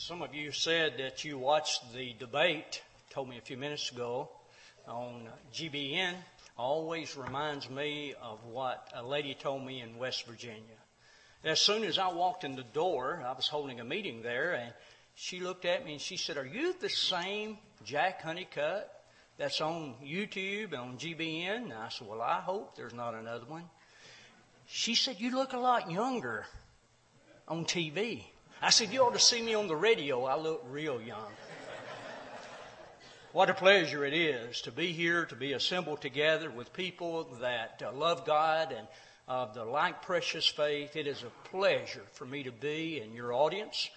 Some 0.00 0.22
of 0.22 0.34
you 0.34 0.50
said 0.50 0.94
that 0.96 1.26
you 1.26 1.36
watched 1.36 1.92
the 1.92 2.14
debate, 2.18 2.80
told 3.10 3.28
me 3.28 3.36
a 3.36 3.42
few 3.42 3.58
minutes 3.58 3.92
ago, 3.92 4.30
on 4.88 5.28
GBN. 5.52 6.14
Always 6.56 7.18
reminds 7.18 7.68
me 7.68 8.14
of 8.22 8.42
what 8.46 8.90
a 8.94 9.02
lady 9.02 9.34
told 9.34 9.62
me 9.62 9.82
in 9.82 9.98
West 9.98 10.26
Virginia. 10.26 10.80
As 11.44 11.60
soon 11.60 11.84
as 11.84 11.98
I 11.98 12.08
walked 12.08 12.44
in 12.44 12.56
the 12.56 12.62
door, 12.62 13.22
I 13.26 13.34
was 13.34 13.46
holding 13.46 13.78
a 13.78 13.84
meeting 13.84 14.22
there, 14.22 14.54
and 14.54 14.72
she 15.16 15.38
looked 15.38 15.66
at 15.66 15.84
me 15.84 15.92
and 15.92 16.00
she 16.00 16.16
said, 16.16 16.38
Are 16.38 16.46
you 16.46 16.74
the 16.80 16.88
same 16.88 17.58
Jack 17.84 18.22
Honeycutt 18.22 18.90
that's 19.36 19.60
on 19.60 19.96
YouTube 20.02 20.72
and 20.72 20.76
on 20.76 20.96
GBN? 20.96 21.64
And 21.64 21.72
I 21.74 21.90
said, 21.90 22.08
Well, 22.08 22.22
I 22.22 22.40
hope 22.40 22.74
there's 22.74 22.94
not 22.94 23.12
another 23.12 23.44
one. 23.44 23.64
She 24.66 24.94
said, 24.94 25.20
You 25.20 25.32
look 25.32 25.52
a 25.52 25.58
lot 25.58 25.90
younger 25.90 26.46
on 27.46 27.66
TV. 27.66 28.24
I 28.62 28.68
said, 28.68 28.92
You 28.92 29.04
ought 29.04 29.14
to 29.14 29.18
see 29.18 29.40
me 29.40 29.54
on 29.54 29.68
the 29.68 29.76
radio. 29.76 30.24
I 30.24 30.36
look 30.36 30.62
real 30.68 31.00
young. 31.00 31.32
what 33.32 33.48
a 33.48 33.54
pleasure 33.54 34.04
it 34.04 34.12
is 34.12 34.60
to 34.62 34.72
be 34.72 34.92
here, 34.92 35.24
to 35.26 35.34
be 35.34 35.54
assembled 35.54 36.02
together 36.02 36.50
with 36.50 36.72
people 36.74 37.26
that 37.40 37.82
uh, 37.84 37.90
love 37.92 38.26
God 38.26 38.72
and 38.76 38.86
of 39.26 39.54
the 39.54 39.64
like 39.64 40.02
precious 40.02 40.46
faith. 40.46 40.94
It 40.94 41.06
is 41.06 41.22
a 41.22 41.48
pleasure 41.48 42.02
for 42.12 42.26
me 42.26 42.42
to 42.42 42.52
be 42.52 43.00
in 43.00 43.14
your 43.14 43.32
audience. 43.32 43.88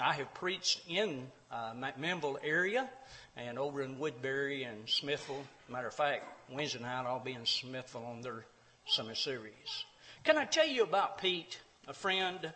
I 0.00 0.14
have 0.14 0.34
preached 0.34 0.80
in 0.88 1.28
uh, 1.52 1.74
McMinnville 1.74 2.38
area 2.42 2.88
and 3.36 3.56
over 3.56 3.82
in 3.82 4.00
Woodbury 4.00 4.64
and 4.64 4.88
Smithville. 4.88 5.44
Matter 5.68 5.88
of 5.88 5.94
fact, 5.94 6.24
Wednesday 6.50 6.80
night 6.80 7.04
I'll 7.06 7.20
be 7.20 7.34
in 7.34 7.46
Smithville 7.46 8.04
on 8.04 8.22
their 8.22 8.46
summer 8.86 9.14
series. 9.14 9.84
Can 10.24 10.38
I 10.38 10.44
tell 10.44 10.66
you 10.66 10.82
about 10.82 11.18
Pete, 11.18 11.60
a 11.88 11.94
friend 11.94 12.52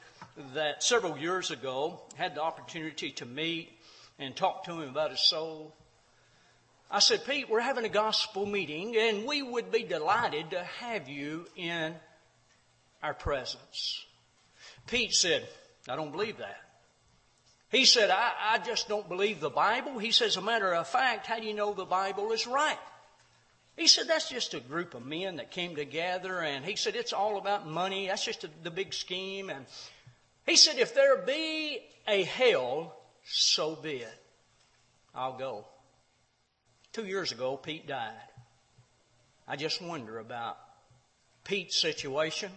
that 0.54 0.82
several 0.82 1.16
years 1.16 1.50
ago 1.50 2.02
had 2.16 2.34
the 2.34 2.42
opportunity 2.42 3.12
to 3.12 3.24
meet 3.24 3.70
and 4.18 4.36
talk 4.36 4.64
to 4.64 4.72
him 4.72 4.90
about 4.90 5.10
his 5.10 5.22
soul. 5.22 5.74
I 6.90 6.98
said, 6.98 7.24
Pete, 7.24 7.48
we're 7.48 7.60
having 7.60 7.86
a 7.86 7.88
gospel 7.88 8.44
meeting 8.44 8.94
and 8.94 9.24
we 9.26 9.42
would 9.42 9.72
be 9.72 9.84
delighted 9.84 10.50
to 10.50 10.62
have 10.62 11.08
you 11.08 11.46
in 11.56 11.94
our 13.02 13.14
presence. 13.14 14.04
Pete 14.86 15.14
said, 15.14 15.48
I 15.88 15.96
don't 15.96 16.12
believe 16.12 16.36
that. 16.36 16.60
He 17.70 17.86
said, 17.86 18.10
I, 18.10 18.32
I 18.50 18.58
just 18.58 18.86
don't 18.86 19.08
believe 19.08 19.40
the 19.40 19.48
Bible. 19.48 19.98
He 19.98 20.10
says, 20.10 20.36
a 20.36 20.42
matter 20.42 20.74
of 20.74 20.86
fact, 20.86 21.26
how 21.26 21.40
do 21.40 21.46
you 21.46 21.54
know 21.54 21.72
the 21.72 21.86
Bible 21.86 22.32
is 22.32 22.46
right? 22.46 22.78
He 23.76 23.86
said, 23.86 24.06
that's 24.06 24.28
just 24.28 24.54
a 24.54 24.60
group 24.60 24.94
of 24.94 25.04
men 25.04 25.36
that 25.36 25.50
came 25.50 25.74
together 25.74 26.40
and 26.40 26.64
he 26.64 26.76
said, 26.76 26.94
it's 26.94 27.12
all 27.12 27.38
about 27.38 27.66
money. 27.66 28.08
That's 28.08 28.24
just 28.24 28.44
a, 28.44 28.50
the 28.62 28.70
big 28.70 28.92
scheme. 28.92 29.48
And 29.50 29.64
he 30.46 30.56
said, 30.56 30.78
if 30.78 30.94
there 30.94 31.16
be 31.18 31.80
a 32.06 32.22
hell, 32.22 32.94
so 33.24 33.74
be 33.74 33.96
it. 33.96 34.22
I'll 35.14 35.38
go. 35.38 35.64
Two 36.92 37.06
years 37.06 37.32
ago, 37.32 37.56
Pete 37.56 37.86
died. 37.86 38.12
I 39.48 39.56
just 39.56 39.80
wonder 39.80 40.18
about 40.18 40.58
Pete's 41.44 41.80
situation. 41.80 42.50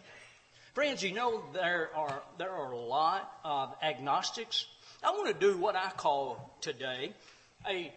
Friends, 0.73 1.02
you 1.02 1.13
know 1.13 1.41
there 1.53 1.89
are, 1.95 2.22
there 2.38 2.52
are 2.52 2.72
a 2.72 2.77
lot 2.77 3.31
of 3.45 3.73
agnostics. 3.81 4.66
I 5.02 5.11
want 5.11 5.27
to 5.27 5.33
do 5.33 5.57
what 5.57 5.75
I 5.75 5.89
call 5.91 6.57
today 6.59 7.13
a, 7.67 7.94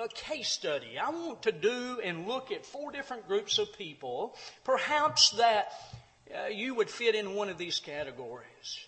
a 0.00 0.08
case 0.08 0.48
study. 0.48 0.98
I 0.98 1.10
want 1.10 1.42
to 1.42 1.52
do 1.52 2.00
and 2.02 2.26
look 2.26 2.50
at 2.50 2.64
four 2.64 2.90
different 2.90 3.28
groups 3.28 3.58
of 3.58 3.76
people, 3.76 4.36
perhaps 4.64 5.30
that 5.32 5.72
uh, 6.34 6.48
you 6.48 6.74
would 6.74 6.90
fit 6.90 7.14
in 7.14 7.34
one 7.34 7.48
of 7.48 7.58
these 7.58 7.78
categories. 7.78 8.80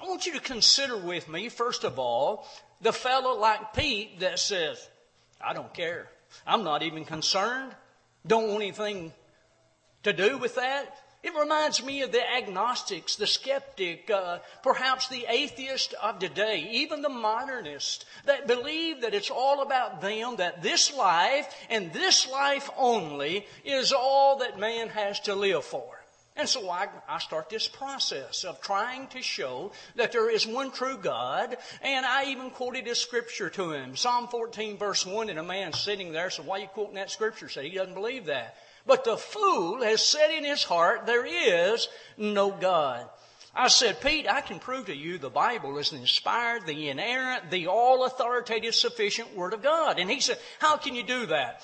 I 0.00 0.06
want 0.06 0.26
you 0.26 0.32
to 0.32 0.40
consider 0.40 0.96
with 0.96 1.28
me, 1.28 1.48
first 1.48 1.84
of 1.84 1.98
all, 1.98 2.48
the 2.80 2.92
fellow 2.92 3.38
like 3.38 3.72
Pete 3.74 4.20
that 4.20 4.38
says, 4.38 4.88
I 5.40 5.52
don't 5.52 5.72
care. 5.72 6.08
I'm 6.46 6.64
not 6.64 6.82
even 6.82 7.04
concerned. 7.04 7.74
Don't 8.26 8.48
want 8.48 8.62
anything 8.62 9.12
to 10.02 10.12
do 10.12 10.38
with 10.38 10.56
that. 10.56 10.96
It 11.22 11.34
reminds 11.36 11.84
me 11.84 12.02
of 12.02 12.10
the 12.10 12.28
agnostics, 12.36 13.14
the 13.14 13.28
skeptic, 13.28 14.10
uh, 14.10 14.40
perhaps 14.64 15.06
the 15.06 15.24
atheist 15.28 15.94
of 16.02 16.18
today, 16.18 16.68
even 16.72 17.00
the 17.00 17.08
modernist 17.08 18.06
that 18.24 18.48
believe 18.48 19.02
that 19.02 19.14
it's 19.14 19.30
all 19.30 19.62
about 19.62 20.00
them, 20.00 20.36
that 20.36 20.62
this 20.62 20.92
life 20.92 21.46
and 21.70 21.92
this 21.92 22.28
life 22.28 22.68
only 22.76 23.46
is 23.64 23.92
all 23.92 24.38
that 24.38 24.58
man 24.58 24.88
has 24.88 25.20
to 25.20 25.36
live 25.36 25.64
for. 25.64 26.02
And 26.34 26.48
so 26.48 26.68
I, 26.70 26.88
I, 27.08 27.18
start 27.18 27.50
this 27.50 27.68
process 27.68 28.44
of 28.44 28.60
trying 28.62 29.06
to 29.08 29.20
show 29.20 29.72
that 29.96 30.12
there 30.12 30.30
is 30.30 30.46
one 30.46 30.70
true 30.70 30.96
God. 30.96 31.56
And 31.82 32.06
I 32.06 32.30
even 32.30 32.50
quoted 32.50 32.88
a 32.88 32.94
scripture 32.94 33.50
to 33.50 33.72
him. 33.72 33.96
Psalm 33.96 34.28
14 34.28 34.78
verse 34.78 35.04
1 35.04 35.28
and 35.28 35.38
a 35.38 35.42
man 35.42 35.74
sitting 35.74 36.10
there 36.10 36.30
said, 36.30 36.46
why 36.46 36.56
are 36.56 36.60
you 36.62 36.68
quoting 36.68 36.94
that 36.94 37.10
scripture? 37.10 37.50
Said 37.50 37.66
he 37.66 37.74
doesn't 37.76 37.94
believe 37.94 38.26
that. 38.26 38.56
But 38.86 39.04
the 39.04 39.16
fool 39.16 39.82
has 39.82 40.04
said 40.04 40.30
in 40.30 40.44
his 40.44 40.64
heart, 40.64 41.06
there 41.06 41.26
is 41.26 41.88
no 42.16 42.50
God. 42.50 43.08
I 43.54 43.68
said, 43.68 44.00
Pete, 44.00 44.26
I 44.26 44.40
can 44.40 44.58
prove 44.58 44.86
to 44.86 44.96
you 44.96 45.18
the 45.18 45.28
Bible 45.28 45.76
is 45.78 45.90
the 45.90 45.96
inspired, 45.96 46.66
the 46.66 46.88
inerrant, 46.88 47.50
the 47.50 47.66
all 47.66 48.04
authoritative, 48.04 48.74
sufficient 48.74 49.36
Word 49.36 49.52
of 49.52 49.62
God. 49.62 49.98
And 49.98 50.10
he 50.10 50.20
said, 50.20 50.38
how 50.58 50.78
can 50.78 50.94
you 50.94 51.02
do 51.02 51.26
that? 51.26 51.62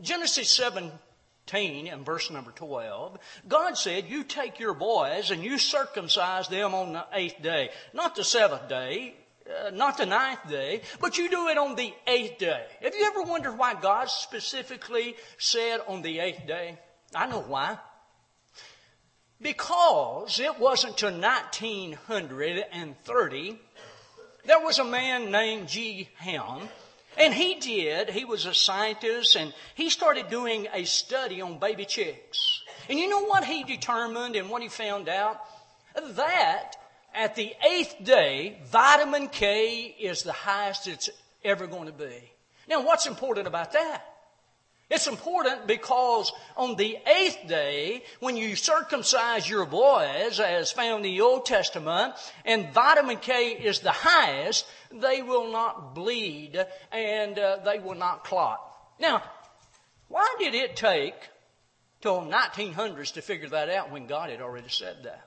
Genesis 0.00 0.50
17 0.52 1.88
and 1.88 2.06
verse 2.06 2.30
number 2.30 2.52
12, 2.52 3.18
God 3.46 3.76
said, 3.76 4.08
you 4.08 4.24
take 4.24 4.58
your 4.58 4.74
boys 4.74 5.30
and 5.30 5.44
you 5.44 5.58
circumcise 5.58 6.48
them 6.48 6.74
on 6.74 6.94
the 6.94 7.04
eighth 7.12 7.42
day. 7.42 7.68
Not 7.92 8.16
the 8.16 8.24
seventh 8.24 8.68
day, 8.68 9.14
uh, 9.48 9.70
not 9.70 9.96
the 9.98 10.06
ninth 10.06 10.48
day, 10.48 10.80
but 11.00 11.18
you 11.18 11.30
do 11.30 11.46
it 11.48 11.58
on 11.58 11.76
the 11.76 11.94
eighth 12.06 12.38
day. 12.38 12.64
Have 12.82 12.94
you 12.94 13.06
ever 13.06 13.22
wondered 13.22 13.56
why 13.56 13.74
God 13.74 14.10
specifically 14.10 15.16
said 15.38 15.80
on 15.86 16.02
the 16.02 16.18
eighth 16.18 16.46
day? 16.46 16.78
I 17.14 17.26
know 17.26 17.42
why. 17.42 17.78
Because 19.40 20.40
it 20.40 20.58
wasn't 20.58 20.96
till 20.96 21.12
1930, 21.12 23.58
there 24.46 24.60
was 24.60 24.78
a 24.78 24.84
man 24.84 25.30
named 25.30 25.68
G. 25.68 26.08
Helm, 26.16 26.68
and 27.18 27.34
he 27.34 27.54
did, 27.54 28.10
he 28.10 28.24
was 28.24 28.46
a 28.46 28.54
scientist, 28.54 29.36
and 29.36 29.52
he 29.74 29.90
started 29.90 30.28
doing 30.28 30.68
a 30.72 30.84
study 30.84 31.40
on 31.40 31.58
baby 31.58 31.84
chicks. 31.84 32.62
And 32.88 32.98
you 32.98 33.08
know 33.08 33.24
what 33.24 33.44
he 33.44 33.64
determined 33.64 34.36
and 34.36 34.48
what 34.48 34.62
he 34.62 34.68
found 34.68 35.08
out? 35.08 35.40
That 35.94 36.76
at 37.16 37.34
the 37.34 37.52
eighth 37.68 37.96
day, 38.04 38.58
vitamin 38.66 39.28
K 39.28 39.94
is 39.98 40.22
the 40.22 40.32
highest 40.32 40.86
it's 40.86 41.08
ever 41.44 41.66
going 41.66 41.86
to 41.86 41.92
be. 41.92 42.30
Now, 42.68 42.84
what's 42.84 43.06
important 43.06 43.46
about 43.46 43.72
that? 43.72 44.04
It's 44.88 45.08
important 45.08 45.66
because 45.66 46.32
on 46.56 46.76
the 46.76 46.96
eighth 47.06 47.48
day, 47.48 48.04
when 48.20 48.36
you 48.36 48.54
circumcise 48.54 49.48
your 49.48 49.66
boys, 49.66 50.38
as 50.38 50.70
found 50.70 51.04
in 51.04 51.14
the 51.14 51.20
Old 51.22 51.44
Testament, 51.44 52.14
and 52.44 52.72
vitamin 52.72 53.16
K 53.16 53.50
is 53.50 53.80
the 53.80 53.90
highest, 53.90 54.64
they 54.92 55.22
will 55.22 55.50
not 55.50 55.94
bleed 55.94 56.64
and 56.92 57.36
uh, 57.36 57.58
they 57.64 57.80
will 57.80 57.96
not 57.96 58.22
clot. 58.22 58.60
Now, 59.00 59.24
why 60.08 60.36
did 60.38 60.54
it 60.54 60.76
take 60.76 61.14
till 62.00 62.20
1900s 62.20 63.14
to 63.14 63.22
figure 63.22 63.48
that 63.48 63.68
out 63.68 63.90
when 63.90 64.06
God 64.06 64.30
had 64.30 64.40
already 64.40 64.68
said 64.68 65.02
that? 65.02 65.25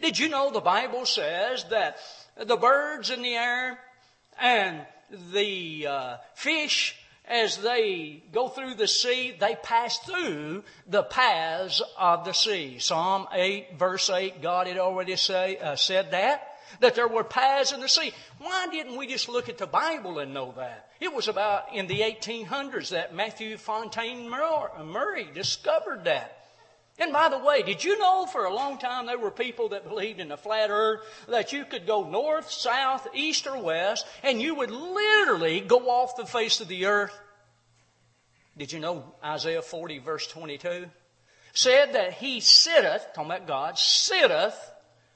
Did 0.00 0.18
you 0.18 0.28
know 0.28 0.50
the 0.50 0.60
Bible 0.60 1.04
says 1.04 1.64
that 1.70 1.98
the 2.36 2.56
birds 2.56 3.10
in 3.10 3.22
the 3.22 3.34
air 3.34 3.78
and 4.40 4.86
the 5.32 5.86
uh, 5.86 6.16
fish, 6.34 6.96
as 7.26 7.58
they 7.58 8.22
go 8.32 8.48
through 8.48 8.74
the 8.74 8.88
sea, 8.88 9.34
they 9.38 9.56
pass 9.62 9.98
through 9.98 10.64
the 10.86 11.02
paths 11.02 11.82
of 11.98 12.24
the 12.24 12.32
sea. 12.32 12.78
Psalm 12.78 13.26
8, 13.32 13.78
verse 13.78 14.08
8, 14.08 14.42
God 14.42 14.66
had 14.66 14.78
already 14.78 15.16
say, 15.16 15.56
uh, 15.58 15.76
said 15.76 16.12
that. 16.12 16.46
That 16.78 16.94
there 16.94 17.08
were 17.08 17.24
paths 17.24 17.72
in 17.72 17.80
the 17.80 17.88
sea. 17.88 18.12
Why 18.38 18.68
didn't 18.70 18.96
we 18.96 19.08
just 19.08 19.28
look 19.28 19.48
at 19.48 19.58
the 19.58 19.66
Bible 19.66 20.20
and 20.20 20.32
know 20.32 20.54
that? 20.56 20.88
It 21.00 21.12
was 21.12 21.26
about 21.26 21.74
in 21.74 21.88
the 21.88 22.00
1800s 22.00 22.90
that 22.90 23.12
Matthew 23.12 23.56
Fontaine 23.56 24.28
Maury 24.28 25.28
discovered 25.34 26.04
that. 26.04 26.39
And 27.00 27.12
by 27.12 27.30
the 27.30 27.38
way, 27.38 27.62
did 27.62 27.82
you 27.82 27.98
know 27.98 28.26
for 28.26 28.44
a 28.44 28.54
long 28.54 28.76
time 28.76 29.06
there 29.06 29.18
were 29.18 29.30
people 29.30 29.70
that 29.70 29.88
believed 29.88 30.20
in 30.20 30.30
a 30.30 30.36
flat 30.36 30.68
earth 30.70 31.00
that 31.28 31.52
you 31.52 31.64
could 31.64 31.86
go 31.86 32.08
north, 32.08 32.50
south, 32.50 33.08
east, 33.14 33.46
or 33.46 33.60
west, 33.60 34.06
and 34.22 34.40
you 34.40 34.54
would 34.54 34.70
literally 34.70 35.60
go 35.60 35.88
off 35.88 36.16
the 36.16 36.26
face 36.26 36.60
of 36.60 36.68
the 36.68 36.84
earth? 36.84 37.18
Did 38.56 38.72
you 38.72 38.80
know 38.80 39.14
Isaiah 39.24 39.62
40 39.62 39.98
verse 40.00 40.26
22 40.26 40.86
said 41.54 41.94
that 41.94 42.12
he 42.12 42.40
sitteth, 42.40 43.06
talking 43.14 43.30
about 43.30 43.46
God, 43.46 43.78
sitteth 43.78 44.70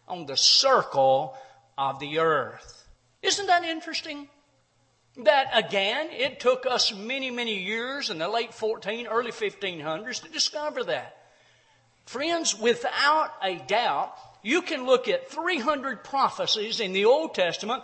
on 0.08 0.26
the 0.26 0.36
circle 0.36 1.36
of 1.76 1.98
the 1.98 2.18
earth. 2.18 2.86
Isn't 3.22 3.46
that 3.46 3.64
interesting? 3.64 4.28
That 5.18 5.50
again, 5.52 6.08
it 6.10 6.40
took 6.40 6.66
us 6.66 6.92
many, 6.92 7.30
many 7.30 7.62
years 7.62 8.10
in 8.10 8.18
the 8.18 8.28
late 8.28 8.52
14, 8.52 9.06
early 9.06 9.30
1500s 9.30 10.22
to 10.22 10.28
discover 10.30 10.84
that. 10.84 11.16
Friends, 12.06 12.58
without 12.58 13.32
a 13.42 13.56
doubt, 13.56 14.14
you 14.42 14.62
can 14.62 14.84
look 14.84 15.08
at 15.08 15.30
300 15.30 16.04
prophecies 16.04 16.80
in 16.80 16.92
the 16.92 17.06
Old 17.06 17.34
Testament 17.34 17.82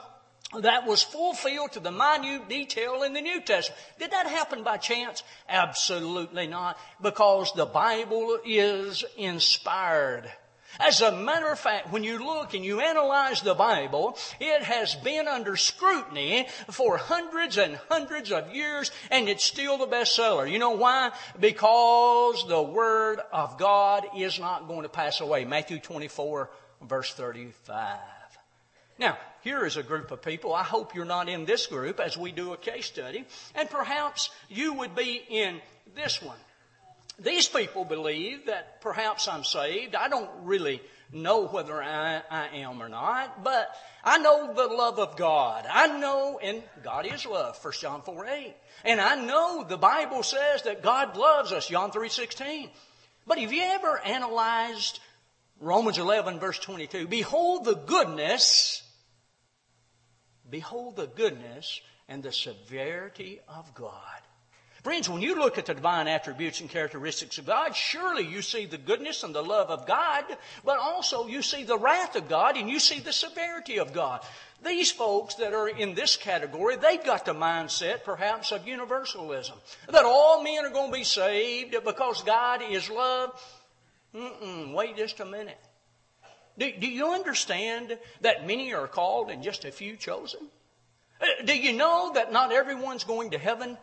that 0.59 0.87
was 0.87 1.03
fulfilled 1.03 1.73
to 1.73 1.81
the 1.81 1.93
minute 1.93 2.49
detail 2.49 3.03
in 3.03 3.13
the 3.13 3.21
New 3.21 3.41
Testament. 3.41 3.81
Did 3.99 4.11
that 4.11 4.27
happen 4.27 4.63
by 4.63 4.77
chance? 4.77 5.23
Absolutely 5.49 6.47
not, 6.47 6.79
because 7.01 7.53
the 7.53 7.67
Bible 7.67 8.39
is 8.45 9.05
inspired. 9.17 10.31
As 10.79 11.01
a 11.01 11.13
matter 11.13 11.51
of 11.51 11.59
fact, 11.59 11.93
when 11.93 12.05
you 12.05 12.25
look 12.25 12.55
and 12.55 12.65
you 12.65 12.81
analyze 12.81 13.43
the 13.43 13.55
Bible, 13.55 14.17
it 14.39 14.63
has 14.63 14.95
been 14.95 15.27
under 15.27 15.57
scrutiny 15.57 16.47
for 16.71 16.97
hundreds 16.97 17.59
and 17.59 17.77
hundreds 17.89 18.31
of 18.31 18.55
years 18.55 18.91
and 19.11 19.29
it's 19.29 19.45
still 19.45 19.79
the 19.79 19.87
bestseller. 19.87 20.51
You 20.51 20.59
know 20.59 20.71
why? 20.71 21.11
Because 21.39 22.47
the 22.49 22.63
Word 22.63 23.21
of 23.33 23.59
God 23.59 24.07
is 24.17 24.39
not 24.39 24.69
going 24.69 24.83
to 24.83 24.89
pass 24.89 25.21
away. 25.21 25.45
Matthew 25.45 25.81
24 25.81 26.51
verse 26.83 27.13
35. 27.15 27.99
Now, 28.99 29.17
here 29.43 29.65
is 29.65 29.77
a 29.79 29.83
group 29.83 30.11
of 30.11 30.23
people. 30.23 30.55
I 30.55 30.63
hope 30.63 30.95
you're 30.95 31.07
not 31.07 31.29
in 31.29 31.47
this 31.47 31.67
group 31.67 32.01
as 32.01 32.17
we 32.19 32.33
do 32.33 32.53
a 32.53 32.57
case 32.57 32.87
study. 32.87 33.25
And 33.55 33.69
perhaps 33.71 34.31
you 34.49 34.75
would 34.75 34.95
be 34.95 35.23
in 35.29 35.61
this 35.95 36.23
one. 36.23 36.37
These 37.23 37.49
people 37.49 37.85
believe 37.85 38.47
that 38.47 38.81
perhaps 38.81 39.29
I'm 39.29 39.45
saved. 39.45 39.95
I 39.95 40.09
don't 40.09 40.31
really 40.43 40.81
know 41.13 41.47
whether 41.47 41.83
I, 41.83 42.23
I, 42.31 42.49
am 42.59 42.83
or 42.83 42.89
not, 42.89 43.45
but 43.45 43.69
I 44.03 44.19
know 44.19 44.55
the 44.55 44.67
love 44.75 44.99
of 44.99 45.17
God. 45.17 45.67
I 45.71 45.99
know, 45.99 46.39
and 46.43 46.63
God 46.83 47.07
is 47.07 47.27
love, 47.27 47.63
1 47.63 47.75
John 47.81 48.03
4 48.03 48.27
8. 48.27 48.55
And 48.85 49.01
I 49.01 49.17
know 49.17 49.65
the 49.69 49.77
Bible 49.77 50.23
says 50.23 50.63
that 50.63 50.83
God 50.83 51.17
loves 51.17 51.53
us, 51.53 51.69
John 51.69 51.91
3 51.91 52.09
16. 52.09 52.71
But 53.27 53.39
have 53.39 53.53
you 53.53 53.63
ever 53.63 53.99
analyzed 53.99 55.01
Romans 55.61 55.99
11 55.99 56.39
verse 56.39 56.59
22? 56.59 57.07
Behold 57.07 57.65
the 57.65 57.75
goodness, 57.75 58.83
behold 60.49 60.97
the 60.97 61.07
goodness 61.07 61.81
and 62.09 62.23
the 62.23 62.33
severity 62.33 63.41
of 63.47 63.75
God. 63.75 64.21
Friends, 64.83 65.11
when 65.11 65.21
you 65.21 65.39
look 65.39 65.59
at 65.59 65.67
the 65.67 65.75
divine 65.75 66.09
attributes 66.09 66.61
and 66.61 66.71
characteristics 66.71 67.37
of 67.37 67.45
God, 67.45 67.77
surely 67.77 68.27
you 68.27 68.41
see 68.41 68.65
the 68.65 68.79
goodness 68.79 69.23
and 69.23 69.35
the 69.35 69.43
love 69.43 69.69
of 69.69 69.87
God, 69.87 70.25
but 70.65 70.79
also 70.79 71.27
you 71.27 71.43
see 71.43 71.65
the 71.65 71.77
wrath 71.77 72.17
of 72.17 72.31
God 72.31 72.57
and 72.57 72.69
you 72.69 72.81
see 72.81 72.99
the 72.99 73.13
severity 73.13 73.79
of 73.79 73.93
God. 73.93 74.23
These 74.65 74.91
folks 74.91 75.35
that 75.35 75.53
are 75.53 75.69
in 75.69 75.95
this 75.95 76.17
category, 76.17 76.77
they've 76.77 77.05
got 77.05 77.27
the 77.27 77.35
mindset 77.35 78.05
perhaps 78.05 78.53
of 78.53 78.67
universalism. 78.67 79.59
That 79.89 80.07
all 80.07 80.43
men 80.43 80.65
are 80.65 80.71
going 80.71 80.91
to 80.91 80.99
be 80.99 81.05
saved 81.05 81.77
because 81.85 82.23
God 82.23 82.63
is 82.63 82.89
love. 82.89 83.39
Mm-mm, 84.15 84.73
wait 84.73 84.97
just 84.97 85.21
a 85.21 85.27
minute. 85.27 85.59
Do, 86.59 86.71
do 86.79 86.87
you 86.87 87.13
understand 87.13 87.99
that 88.23 88.47
many 88.47 88.73
are 88.73 88.89
called 88.89 89.31
and 89.31 89.43
just 89.43 89.67
a 89.67 89.73
few 89.73 89.97
chosen? 89.97 90.41
Uh, 91.21 91.45
do 91.45 91.57
you 91.57 91.75
know 91.75 92.13
that 92.15 92.33
not 92.33 92.51
everyone's 92.51 93.05
going 93.05 93.33
to 93.33 93.39
heaven? 93.39 93.77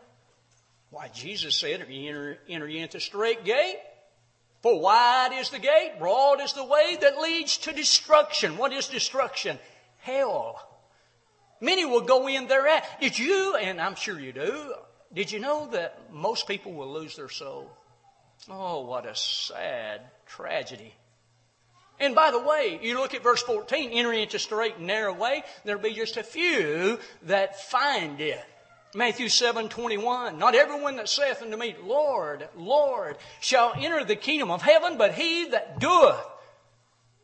Why, 0.89 1.09
Jesus 1.09 1.55
said, 1.55 1.85
enter, 1.89 2.37
enter 2.47 2.67
ye 2.67 2.79
into 2.79 2.99
strait 2.99 3.43
gate. 3.43 3.77
For 4.61 4.79
wide 4.79 5.31
is 5.33 5.49
the 5.49 5.59
gate, 5.59 5.93
broad 5.99 6.41
is 6.41 6.53
the 6.53 6.65
way 6.65 6.97
that 7.01 7.19
leads 7.19 7.57
to 7.59 7.71
destruction. 7.71 8.57
What 8.57 8.73
is 8.73 8.87
destruction? 8.87 9.59
Hell. 9.99 10.59
Many 11.61 11.85
will 11.85 12.01
go 12.01 12.27
in 12.27 12.47
thereat. 12.47 12.85
Did 12.99 13.17
you, 13.19 13.55
and 13.55 13.79
I'm 13.79 13.95
sure 13.95 14.19
you 14.19 14.31
do, 14.31 14.73
did 15.13 15.31
you 15.31 15.39
know 15.39 15.67
that 15.71 16.11
most 16.11 16.47
people 16.47 16.73
will 16.73 16.91
lose 16.91 17.15
their 17.15 17.29
soul? 17.29 17.71
Oh, 18.49 18.85
what 18.85 19.05
a 19.05 19.15
sad 19.15 20.01
tragedy. 20.25 20.93
And 21.99 22.13
by 22.13 22.31
the 22.31 22.39
way, 22.39 22.79
you 22.81 22.99
look 22.99 23.13
at 23.13 23.23
verse 23.23 23.41
14, 23.41 23.91
enter 23.91 24.13
into 24.13 24.37
strait 24.37 24.77
and 24.77 24.87
narrow 24.87 25.13
way, 25.13 25.43
there'll 25.65 25.81
be 25.81 25.93
just 25.93 26.17
a 26.17 26.23
few 26.23 26.99
that 27.23 27.59
find 27.69 28.21
it. 28.21 28.43
Matthew 28.97 29.29
7, 29.29 29.69
21. 29.69 30.39
Not 30.39 30.55
everyone 30.55 30.95
that 30.95 31.07
saith 31.07 31.43
unto 31.43 31.55
me, 31.55 31.75
Lord, 31.83 32.49
Lord, 32.55 33.17
shall 33.39 33.73
enter 33.77 34.03
the 34.03 34.15
kingdom 34.15 34.49
of 34.49 34.63
heaven, 34.63 34.97
but 34.97 35.13
he 35.13 35.49
that 35.49 35.79
doeth 35.79 36.19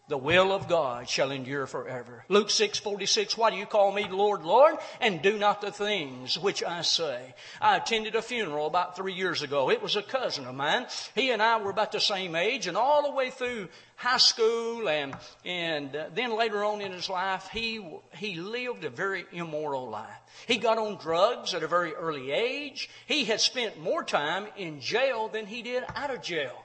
the 0.10 0.18
will 0.18 0.52
of 0.52 0.68
God 0.68 1.10
shall 1.10 1.32
endure 1.32 1.66
forever. 1.66 2.26
Luke 2.28 2.50
6, 2.50 2.80
46, 2.80 3.38
why 3.38 3.52
do 3.52 3.56
you 3.56 3.66
call 3.66 3.92
me 3.92 4.08
Lord, 4.10 4.44
Lord, 4.44 4.76
and 5.00 5.22
do 5.22 5.38
not 5.38 5.62
the 5.62 5.72
things 5.72 6.38
which 6.38 6.62
I 6.62 6.82
say? 6.82 7.34
I 7.62 7.78
attended 7.78 8.16
a 8.16 8.22
funeral 8.22 8.68
about 8.68 8.98
three 8.98 9.14
years 9.14 9.42
ago. 9.42 9.70
It 9.70 9.82
was 9.82 9.96
a 9.96 10.04
cousin 10.04 10.46
of 10.46 10.56
mine. 10.56 10.88
He 11.16 11.32
and 11.32 11.42
I 11.42 11.58
were 11.58 11.70
about 11.70 11.94
the 11.94 12.02
same 12.02 12.36
age, 12.36 12.68
and 12.68 12.76
all 12.76 13.04
the 13.04 13.16
way 13.16 13.30
through 13.30 13.70
high 13.96 14.18
school 14.18 14.90
and, 14.90 15.16
and 15.46 15.96
uh, 15.96 16.06
then 16.14 16.36
later 16.36 16.64
on 16.66 16.82
in 16.82 16.92
his 16.92 17.10
life, 17.10 17.48
he, 17.54 17.86
he 18.18 18.36
lived 18.36 18.84
a 18.84 18.90
very 18.90 19.26
immoral 19.32 19.90
life. 19.90 20.10
He 20.48 20.58
got 20.58 20.78
on 20.78 20.98
drugs 20.98 21.54
at 21.54 21.64
a 21.64 21.68
very 21.68 21.94
early 21.94 22.32
age. 22.32 22.90
He 23.06 23.24
had 23.24 23.40
spent 23.40 23.82
more 23.82 24.04
time 24.04 24.48
in 24.58 24.82
jail 24.82 25.30
than 25.30 25.46
he 25.46 25.62
did 25.62 25.84
out 25.96 26.14
of 26.14 26.22
jail. 26.22 26.63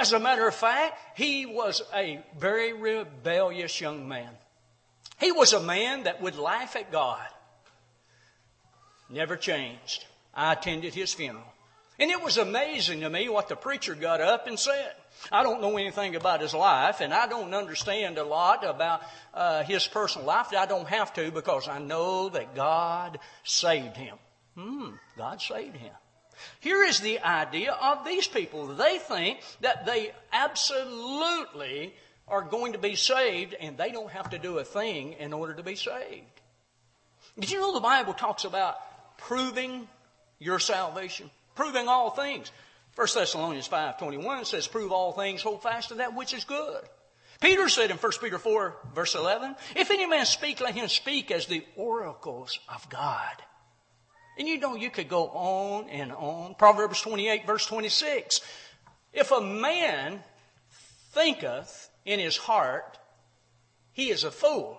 As 0.00 0.14
a 0.14 0.18
matter 0.18 0.48
of 0.48 0.54
fact, 0.54 0.98
he 1.14 1.44
was 1.44 1.82
a 1.94 2.24
very 2.38 2.72
rebellious 2.72 3.78
young 3.82 4.08
man. 4.08 4.30
He 5.20 5.30
was 5.30 5.52
a 5.52 5.60
man 5.60 6.04
that 6.04 6.22
would 6.22 6.38
laugh 6.38 6.74
at 6.74 6.90
God. 6.90 7.28
Never 9.10 9.36
changed. 9.36 10.06
I 10.34 10.54
attended 10.54 10.94
his 10.94 11.12
funeral. 11.12 11.44
And 11.98 12.10
it 12.10 12.22
was 12.22 12.38
amazing 12.38 13.00
to 13.00 13.10
me 13.10 13.28
what 13.28 13.48
the 13.48 13.56
preacher 13.56 13.94
got 13.94 14.22
up 14.22 14.46
and 14.46 14.58
said. 14.58 14.94
I 15.30 15.42
don't 15.42 15.60
know 15.60 15.76
anything 15.76 16.16
about 16.16 16.40
his 16.40 16.54
life, 16.54 17.02
and 17.02 17.12
I 17.12 17.26
don't 17.26 17.52
understand 17.52 18.16
a 18.16 18.24
lot 18.24 18.64
about 18.64 19.02
uh, 19.34 19.64
his 19.64 19.86
personal 19.86 20.26
life. 20.26 20.54
I 20.56 20.64
don't 20.64 20.88
have 20.88 21.12
to 21.14 21.30
because 21.30 21.68
I 21.68 21.78
know 21.78 22.30
that 22.30 22.54
God 22.54 23.18
saved 23.44 23.98
him. 23.98 24.16
Hmm, 24.56 24.92
God 25.18 25.42
saved 25.42 25.76
him. 25.76 25.92
Here 26.60 26.82
is 26.82 27.00
the 27.00 27.20
idea 27.20 27.72
of 27.72 28.04
these 28.04 28.26
people. 28.26 28.66
They 28.66 28.98
think 28.98 29.40
that 29.60 29.86
they 29.86 30.12
absolutely 30.32 31.94
are 32.28 32.42
going 32.42 32.72
to 32.72 32.78
be 32.78 32.94
saved 32.94 33.54
and 33.54 33.76
they 33.76 33.90
don't 33.90 34.10
have 34.10 34.30
to 34.30 34.38
do 34.38 34.58
a 34.58 34.64
thing 34.64 35.14
in 35.14 35.32
order 35.32 35.54
to 35.54 35.62
be 35.62 35.74
saved. 35.74 36.40
Did 37.38 37.50
you 37.50 37.60
know 37.60 37.72
the 37.74 37.80
Bible 37.80 38.14
talks 38.14 38.44
about 38.44 38.76
proving 39.18 39.88
your 40.38 40.58
salvation? 40.58 41.30
Proving 41.54 41.88
all 41.88 42.10
things. 42.10 42.50
1 42.96 43.08
Thessalonians 43.14 43.68
5.21 43.68 44.46
says, 44.46 44.66
prove 44.66 44.92
all 44.92 45.12
things, 45.12 45.42
hold 45.42 45.62
fast 45.62 45.88
to 45.88 45.96
that 45.96 46.14
which 46.14 46.34
is 46.34 46.44
good. 46.44 46.82
Peter 47.40 47.68
said 47.68 47.90
in 47.90 47.96
1 47.96 48.12
Peter 48.20 48.38
4 48.38 48.76
verse 48.94 49.14
11, 49.14 49.56
if 49.74 49.90
any 49.90 50.06
man 50.06 50.26
speak, 50.26 50.60
let 50.60 50.74
him 50.74 50.88
speak 50.88 51.30
as 51.30 51.46
the 51.46 51.64
oracles 51.76 52.58
of 52.68 52.88
God. 52.90 53.42
And 54.40 54.48
you 54.48 54.58
know, 54.58 54.74
you 54.74 54.88
could 54.88 55.10
go 55.10 55.28
on 55.28 55.90
and 55.90 56.12
on. 56.12 56.54
Proverbs 56.54 57.02
28 57.02 57.46
verse 57.46 57.66
26. 57.66 58.40
If 59.12 59.32
a 59.32 59.40
man 59.42 60.20
thinketh 61.12 61.90
in 62.06 62.18
his 62.18 62.38
heart, 62.38 62.98
he 63.92 64.08
is 64.08 64.24
a 64.24 64.30
fool. 64.30 64.78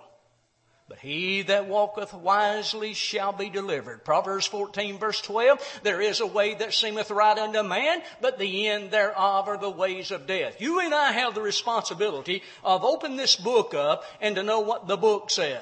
But 0.90 0.98
he 0.98 1.44
that 1.44 1.68
walketh 1.68 2.12
wisely 2.12 2.96
shall 2.96 3.34
be 3.34 3.52
delivered. 3.52 4.04
Proverbs 4.04 4.48
14 4.48 4.98
verse 4.98 5.22
12, 5.22 5.82
there 5.84 6.02
is 6.02 6.22
a 6.22 6.26
way 6.26 6.56
that 6.56 6.74
seemeth 6.74 7.12
right 7.12 7.38
unto 7.38 7.62
man, 7.62 8.02
but 8.20 8.40
the 8.40 8.68
end 8.68 8.90
thereof 8.90 9.48
are 9.48 9.60
the 9.60 9.70
ways 9.70 10.10
of 10.10 10.26
death. 10.26 10.60
You 10.60 10.80
and 10.80 10.92
I 10.92 11.12
have 11.12 11.36
the 11.36 11.42
responsibility 11.44 12.42
of 12.64 12.84
opening 12.84 13.16
this 13.16 13.36
book 13.36 13.76
up 13.76 14.06
and 14.22 14.36
to 14.38 14.42
know 14.42 14.62
what 14.62 14.88
the 14.88 14.98
book 14.98 15.30
says. 15.30 15.62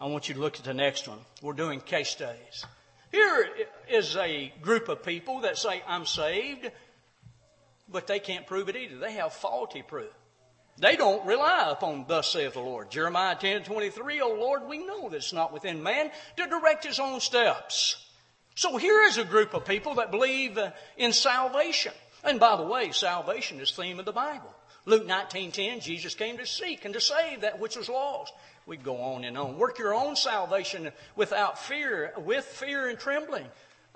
I 0.00 0.06
want 0.06 0.30
you 0.30 0.34
to 0.34 0.40
look 0.40 0.56
at 0.56 0.64
the 0.64 0.72
next 0.72 1.06
one. 1.06 1.18
We're 1.42 1.52
doing 1.52 1.80
case 1.80 2.08
studies. 2.08 2.64
Here 3.12 3.46
is 3.90 4.16
a 4.16 4.50
group 4.62 4.88
of 4.88 5.02
people 5.02 5.40
that 5.40 5.58
say, 5.58 5.82
I'm 5.86 6.06
saved, 6.06 6.70
but 7.86 8.06
they 8.06 8.18
can't 8.18 8.46
prove 8.46 8.70
it 8.70 8.76
either. 8.76 8.96
They 8.96 9.12
have 9.12 9.34
faulty 9.34 9.82
proof. 9.82 10.10
They 10.78 10.96
don't 10.96 11.26
rely 11.26 11.68
upon 11.70 12.06
thus 12.08 12.32
saith 12.32 12.54
the 12.54 12.60
Lord. 12.60 12.90
Jeremiah 12.90 13.36
10 13.36 13.64
23, 13.64 14.22
Oh 14.22 14.36
Lord, 14.40 14.62
we 14.66 14.78
know 14.78 15.10
that 15.10 15.16
it's 15.16 15.34
not 15.34 15.52
within 15.52 15.82
man 15.82 16.10
to 16.38 16.46
direct 16.46 16.86
his 16.86 16.98
own 16.98 17.20
steps. 17.20 18.02
So 18.54 18.78
here 18.78 19.02
is 19.02 19.18
a 19.18 19.24
group 19.24 19.52
of 19.52 19.66
people 19.66 19.96
that 19.96 20.10
believe 20.10 20.58
in 20.96 21.12
salvation. 21.12 21.92
And 22.24 22.40
by 22.40 22.56
the 22.56 22.62
way, 22.62 22.92
salvation 22.92 23.60
is 23.60 23.72
theme 23.72 23.98
of 23.98 24.06
the 24.06 24.12
Bible. 24.12 24.54
Luke 24.86 25.06
19:10, 25.06 25.80
Jesus 25.80 26.14
came 26.14 26.38
to 26.38 26.46
seek 26.46 26.86
and 26.86 26.94
to 26.94 27.00
save 27.00 27.42
that 27.42 27.58
which 27.58 27.76
was 27.76 27.90
lost. 27.90 28.32
We 28.70 28.76
go 28.76 28.98
on 28.98 29.24
and 29.24 29.36
on. 29.36 29.58
Work 29.58 29.80
your 29.80 29.92
own 29.92 30.14
salvation 30.14 30.92
without 31.16 31.58
fear, 31.58 32.12
with 32.16 32.44
fear 32.44 32.88
and 32.88 32.96
trembling. 32.96 33.46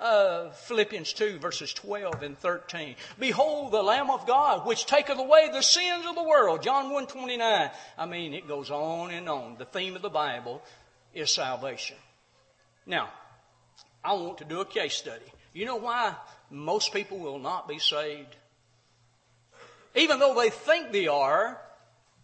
Uh, 0.01 0.51
Philippians 0.51 1.13
2 1.13 1.39
verses 1.39 1.73
12 1.73 2.25
and 2.25 2.37
13. 2.37 2.97
Behold 3.21 3.71
the 3.71 3.85
Lamb 3.85 4.11
of 4.11 4.27
God 4.27 4.67
which 4.67 4.87
taketh 4.87 5.17
away 5.17 5.49
the 5.53 5.63
sins 5.63 6.05
of 6.09 6.17
the 6.17 6.25
world. 6.25 6.65
John 6.65 6.91
1 6.91 7.07
29. 7.07 7.71
I 7.97 8.07
mean, 8.07 8.35
it 8.35 8.49
goes 8.49 8.73
on 8.73 9.13
and 9.13 9.29
on. 9.29 9.55
The 9.59 9.65
theme 9.65 9.95
of 9.95 10.03
the 10.03 10.11
Bible 10.11 10.61
is 11.15 11.31
salvation. 11.31 11.97
Now, 12.85 13.11
I 14.03 14.15
want 14.15 14.39
to 14.39 14.45
do 14.45 14.61
a 14.61 14.67
case 14.67 14.95
study. 14.95 15.23
You 15.53 15.67
know 15.67 15.77
why 15.77 16.17
most 16.51 16.93
people 16.93 17.21
will 17.21 17.39
not 17.39 17.69
be 17.69 17.79
saved? 17.79 18.35
even 19.95 20.19
though 20.19 20.35
they 20.35 20.51
think 20.51 20.91
they 20.91 21.07
are. 21.07 21.61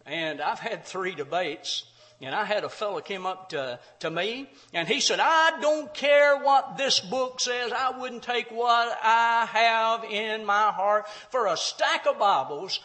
And 0.04 0.40
I've 0.40 0.58
had 0.58 0.84
three 0.84 1.14
debates 1.14 1.84
and 2.20 2.34
I 2.34 2.44
had 2.44 2.64
a 2.64 2.68
fellow 2.68 3.00
came 3.00 3.24
up 3.24 3.50
to, 3.50 3.78
to 4.00 4.10
me 4.10 4.48
and 4.74 4.86
he 4.86 5.00
said, 5.00 5.20
I 5.20 5.58
don't 5.60 5.92
care 5.94 6.36
what 6.38 6.76
this 6.76 7.00
book 7.00 7.40
says. 7.40 7.72
I 7.72 7.98
wouldn't 7.98 8.22
take 8.22 8.50
what 8.50 8.98
I 9.02 9.46
have 9.50 10.04
in 10.04 10.44
my 10.44 10.70
heart 10.70 11.08
for 11.30 11.46
a 11.46 11.56
stack 11.56 12.06
of 12.06 12.18
Bibles 12.18 12.80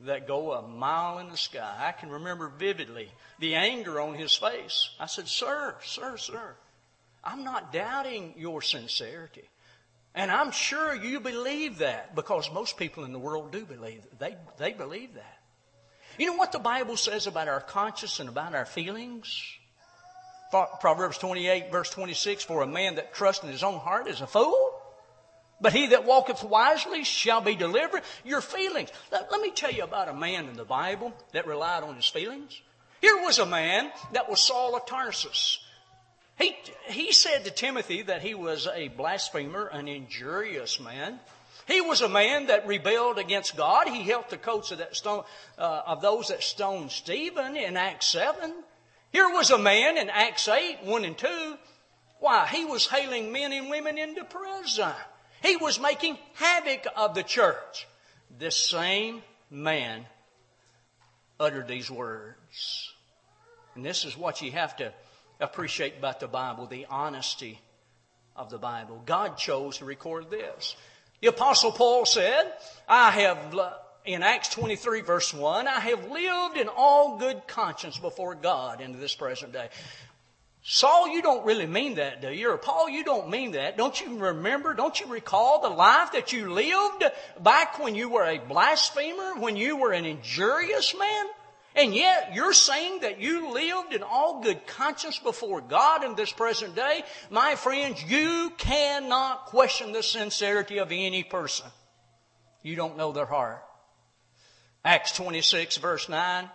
that 0.00 0.26
go 0.26 0.52
a 0.52 0.62
mile 0.66 1.18
in 1.18 1.30
the 1.30 1.36
sky. 1.36 1.74
I 1.78 1.92
can 1.92 2.10
remember 2.10 2.48
vividly 2.48 3.10
the 3.38 3.54
anger 3.54 4.00
on 4.00 4.14
his 4.14 4.34
face. 4.34 4.90
I 5.00 5.06
said, 5.06 5.28
sir, 5.28 5.76
sir, 5.84 6.16
sir, 6.16 6.54
I'm 7.24 7.44
not 7.44 7.72
doubting 7.72 8.34
your 8.36 8.62
sincerity. 8.62 9.48
And 10.14 10.30
I'm 10.30 10.50
sure 10.50 10.94
you 10.94 11.20
believe 11.20 11.78
that 11.78 12.14
because 12.14 12.52
most 12.52 12.76
people 12.76 13.04
in 13.04 13.12
the 13.12 13.18
world 13.18 13.50
do 13.50 13.64
believe 13.64 14.02
that. 14.02 14.18
They, 14.18 14.36
they 14.58 14.72
believe 14.72 15.14
that. 15.14 15.31
You 16.22 16.28
know 16.28 16.36
what 16.36 16.52
the 16.52 16.60
Bible 16.60 16.96
says 16.96 17.26
about 17.26 17.48
our 17.48 17.60
conscience 17.60 18.20
and 18.20 18.28
about 18.28 18.54
our 18.54 18.64
feelings? 18.64 19.42
Proverbs 20.52 21.18
28 21.18 21.72
verse 21.72 21.90
26, 21.90 22.44
for 22.44 22.62
a 22.62 22.66
man 22.68 22.94
that 22.94 23.12
trusts 23.12 23.42
in 23.42 23.50
his 23.50 23.64
own 23.64 23.80
heart 23.80 24.06
is 24.06 24.20
a 24.20 24.28
fool, 24.28 24.70
but 25.60 25.72
he 25.72 25.88
that 25.88 26.04
walketh 26.04 26.44
wisely 26.44 27.02
shall 27.02 27.40
be 27.40 27.56
delivered. 27.56 28.02
Your 28.24 28.40
feelings. 28.40 28.90
Let, 29.10 29.32
let 29.32 29.40
me 29.40 29.50
tell 29.50 29.72
you 29.72 29.82
about 29.82 30.08
a 30.08 30.14
man 30.14 30.46
in 30.46 30.54
the 30.54 30.64
Bible 30.64 31.12
that 31.32 31.48
relied 31.48 31.82
on 31.82 31.96
his 31.96 32.06
feelings. 32.06 32.56
Here 33.00 33.16
was 33.16 33.40
a 33.40 33.46
man 33.46 33.90
that 34.12 34.30
was 34.30 34.40
Saul 34.40 34.76
of 34.76 34.86
Tarsus. 34.86 35.58
He, 36.38 36.54
he 36.86 37.12
said 37.12 37.46
to 37.46 37.50
Timothy 37.50 38.02
that 38.02 38.22
he 38.22 38.34
was 38.34 38.68
a 38.72 38.86
blasphemer, 38.86 39.66
an 39.66 39.88
injurious 39.88 40.78
man. 40.78 41.18
He 41.66 41.80
was 41.80 42.00
a 42.00 42.08
man 42.08 42.46
that 42.46 42.66
rebelled 42.66 43.18
against 43.18 43.56
God. 43.56 43.88
He 43.88 44.02
helped 44.02 44.30
the 44.30 44.38
coats 44.38 44.70
of, 44.72 44.78
that 44.78 44.96
stone, 44.96 45.24
uh, 45.58 45.82
of 45.86 46.02
those 46.02 46.28
that 46.28 46.42
stoned 46.42 46.90
Stephen 46.90 47.56
in 47.56 47.76
Acts 47.76 48.08
7. 48.08 48.52
Here 49.12 49.28
was 49.28 49.50
a 49.50 49.58
man 49.58 49.98
in 49.98 50.10
Acts 50.10 50.48
8, 50.48 50.78
1 50.84 51.04
and 51.04 51.16
2. 51.16 51.56
Why? 52.20 52.46
He 52.46 52.64
was 52.64 52.86
hailing 52.86 53.32
men 53.32 53.52
and 53.52 53.68
women 53.68 53.98
into 53.98 54.24
prison. 54.24 54.92
He 55.42 55.56
was 55.56 55.80
making 55.80 56.18
havoc 56.34 56.86
of 56.96 57.14
the 57.14 57.22
church. 57.22 57.86
This 58.38 58.56
same 58.56 59.22
man 59.50 60.06
uttered 61.38 61.68
these 61.68 61.90
words. 61.90 62.92
And 63.74 63.84
this 63.84 64.04
is 64.04 64.16
what 64.16 64.40
you 64.40 64.52
have 64.52 64.76
to 64.76 64.92
appreciate 65.40 65.98
about 65.98 66.20
the 66.20 66.28
Bible, 66.28 66.66
the 66.66 66.86
honesty 66.88 67.60
of 68.36 68.50
the 68.50 68.58
Bible. 68.58 69.02
God 69.04 69.36
chose 69.36 69.78
to 69.78 69.84
record 69.84 70.30
this. 70.30 70.76
The 71.22 71.28
apostle 71.28 71.70
Paul 71.70 72.04
said, 72.04 72.52
I 72.88 73.12
have, 73.12 73.56
in 74.04 74.24
Acts 74.24 74.48
23 74.48 75.02
verse 75.02 75.32
1, 75.32 75.68
I 75.68 75.78
have 75.78 76.10
lived 76.10 76.56
in 76.58 76.66
all 76.68 77.16
good 77.16 77.46
conscience 77.46 77.96
before 77.96 78.34
God 78.34 78.80
into 78.80 78.98
this 78.98 79.14
present 79.14 79.52
day. 79.52 79.68
Saul, 80.64 81.08
you 81.08 81.22
don't 81.22 81.46
really 81.46 81.66
mean 81.66 81.94
that, 81.94 82.22
do 82.22 82.32
you? 82.32 82.50
Or 82.50 82.58
Paul, 82.58 82.88
you 82.88 83.04
don't 83.04 83.30
mean 83.30 83.52
that. 83.52 83.76
Don't 83.76 84.00
you 84.00 84.18
remember, 84.18 84.74
don't 84.74 84.98
you 84.98 85.06
recall 85.06 85.60
the 85.60 85.68
life 85.68 86.10
that 86.12 86.32
you 86.32 86.52
lived 86.52 87.04
back 87.40 87.78
when 87.78 87.94
you 87.94 88.08
were 88.08 88.24
a 88.24 88.38
blasphemer, 88.38 89.36
when 89.38 89.56
you 89.56 89.76
were 89.76 89.92
an 89.92 90.04
injurious 90.04 90.92
man? 90.98 91.26
And 91.74 91.94
yet 91.94 92.32
you're 92.34 92.52
saying 92.52 93.00
that 93.00 93.20
you 93.20 93.52
lived 93.52 93.94
in 93.94 94.02
all 94.02 94.42
good 94.42 94.66
conscience 94.66 95.18
before 95.18 95.60
God 95.60 96.04
in 96.04 96.14
this 96.14 96.32
present 96.32 96.74
day. 96.74 97.02
My 97.30 97.54
friends, 97.54 98.02
you 98.04 98.52
cannot 98.58 99.46
question 99.46 99.92
the 99.92 100.02
sincerity 100.02 100.78
of 100.78 100.92
any 100.92 101.22
person. 101.24 101.66
You 102.62 102.76
don't 102.76 102.96
know 102.96 103.12
their 103.12 103.26
heart. 103.26 103.64
Acts 104.84 105.12
26 105.16 105.78
verse 105.78 106.08
9. 106.08 106.50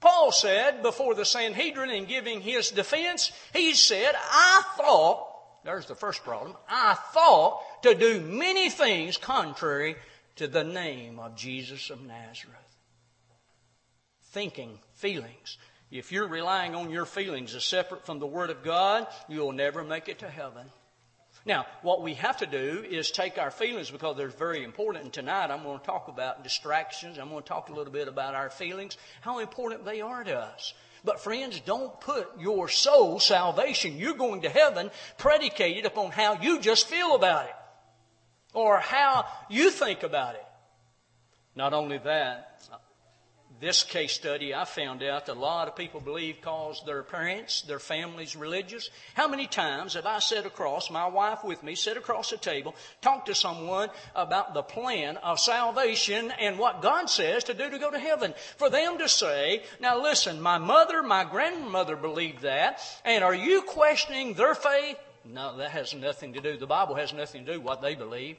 Paul 0.00 0.30
said 0.30 0.82
before 0.82 1.14
the 1.14 1.24
Sanhedrin 1.24 1.90
in 1.90 2.04
giving 2.04 2.40
his 2.40 2.70
defense, 2.70 3.32
he 3.52 3.74
said, 3.74 4.14
I 4.14 4.62
thought, 4.76 5.26
there's 5.64 5.86
the 5.86 5.96
first 5.96 6.22
problem, 6.22 6.56
I 6.68 6.94
thought 6.94 7.82
to 7.82 7.94
do 7.94 8.20
many 8.20 8.70
things 8.70 9.16
contrary 9.16 9.96
to 10.36 10.46
the 10.46 10.62
name 10.62 11.18
of 11.18 11.34
Jesus 11.34 11.90
of 11.90 12.00
Nazareth 12.00 12.67
thinking, 14.32 14.78
feelings. 14.94 15.58
If 15.90 16.12
you're 16.12 16.28
relying 16.28 16.74
on 16.74 16.90
your 16.90 17.06
feelings 17.06 17.54
as 17.54 17.64
separate 17.64 18.04
from 18.04 18.18
the 18.18 18.26
Word 18.26 18.50
of 18.50 18.62
God, 18.62 19.06
you'll 19.28 19.52
never 19.52 19.82
make 19.82 20.08
it 20.08 20.18
to 20.20 20.28
heaven. 20.28 20.66
Now, 21.46 21.66
what 21.80 22.02
we 22.02 22.14
have 22.14 22.36
to 22.38 22.46
do 22.46 22.84
is 22.88 23.10
take 23.10 23.38
our 23.38 23.50
feelings 23.50 23.90
because 23.90 24.16
they're 24.16 24.28
very 24.28 24.64
important. 24.64 25.04
And 25.04 25.12
tonight 25.12 25.50
I'm 25.50 25.62
going 25.62 25.78
to 25.78 25.86
talk 25.86 26.08
about 26.08 26.44
distractions. 26.44 27.18
I'm 27.18 27.30
going 27.30 27.42
to 27.42 27.48
talk 27.48 27.70
a 27.70 27.72
little 27.72 27.92
bit 27.92 28.06
about 28.06 28.34
our 28.34 28.50
feelings, 28.50 28.98
how 29.22 29.38
important 29.38 29.86
they 29.86 30.02
are 30.02 30.22
to 30.24 30.38
us. 30.38 30.74
But 31.04 31.20
friends, 31.20 31.60
don't 31.60 31.98
put 32.00 32.28
your 32.38 32.68
soul 32.68 33.20
salvation, 33.20 33.96
you're 33.96 34.14
going 34.14 34.42
to 34.42 34.50
heaven, 34.50 34.90
predicated 35.16 35.86
upon 35.86 36.10
how 36.10 36.40
you 36.40 36.60
just 36.60 36.86
feel 36.86 37.14
about 37.14 37.46
it 37.46 37.54
or 38.52 38.78
how 38.78 39.24
you 39.48 39.70
think 39.70 40.02
about 40.02 40.34
it. 40.34 40.44
Not 41.54 41.72
only 41.72 41.98
that, 41.98 42.60
this 43.60 43.82
case 43.82 44.12
study, 44.12 44.54
I 44.54 44.64
found 44.64 45.02
out 45.02 45.26
that 45.26 45.36
a 45.36 45.40
lot 45.40 45.66
of 45.66 45.74
people 45.74 46.00
believe 46.00 46.40
cause 46.40 46.80
their 46.86 47.02
parents, 47.02 47.62
their 47.62 47.80
families 47.80 48.36
religious. 48.36 48.90
How 49.14 49.26
many 49.26 49.46
times 49.46 49.94
have 49.94 50.06
I 50.06 50.20
sat 50.20 50.46
across, 50.46 50.90
my 50.90 51.06
wife 51.06 51.42
with 51.42 51.62
me, 51.62 51.74
sat 51.74 51.96
across 51.96 52.32
a 52.32 52.36
table, 52.36 52.76
talked 53.02 53.26
to 53.26 53.34
someone 53.34 53.90
about 54.14 54.54
the 54.54 54.62
plan 54.62 55.16
of 55.18 55.40
salvation 55.40 56.32
and 56.38 56.58
what 56.58 56.82
God 56.82 57.10
says 57.10 57.44
to 57.44 57.54
do 57.54 57.68
to 57.68 57.78
go 57.78 57.90
to 57.90 57.98
heaven? 57.98 58.34
For 58.56 58.70
them 58.70 58.98
to 58.98 59.08
say, 59.08 59.64
now 59.80 60.00
listen, 60.00 60.40
my 60.40 60.58
mother, 60.58 61.02
my 61.02 61.24
grandmother 61.24 61.96
believed 61.96 62.42
that, 62.42 62.80
and 63.04 63.24
are 63.24 63.34
you 63.34 63.62
questioning 63.62 64.34
their 64.34 64.54
faith? 64.54 64.98
No, 65.24 65.56
that 65.56 65.72
has 65.72 65.94
nothing 65.94 66.34
to 66.34 66.40
do. 66.40 66.56
The 66.56 66.66
Bible 66.66 66.94
has 66.94 67.12
nothing 67.12 67.44
to 67.44 67.52
do 67.52 67.58
with 67.58 67.66
what 67.66 67.82
they 67.82 67.94
believe. 67.94 68.36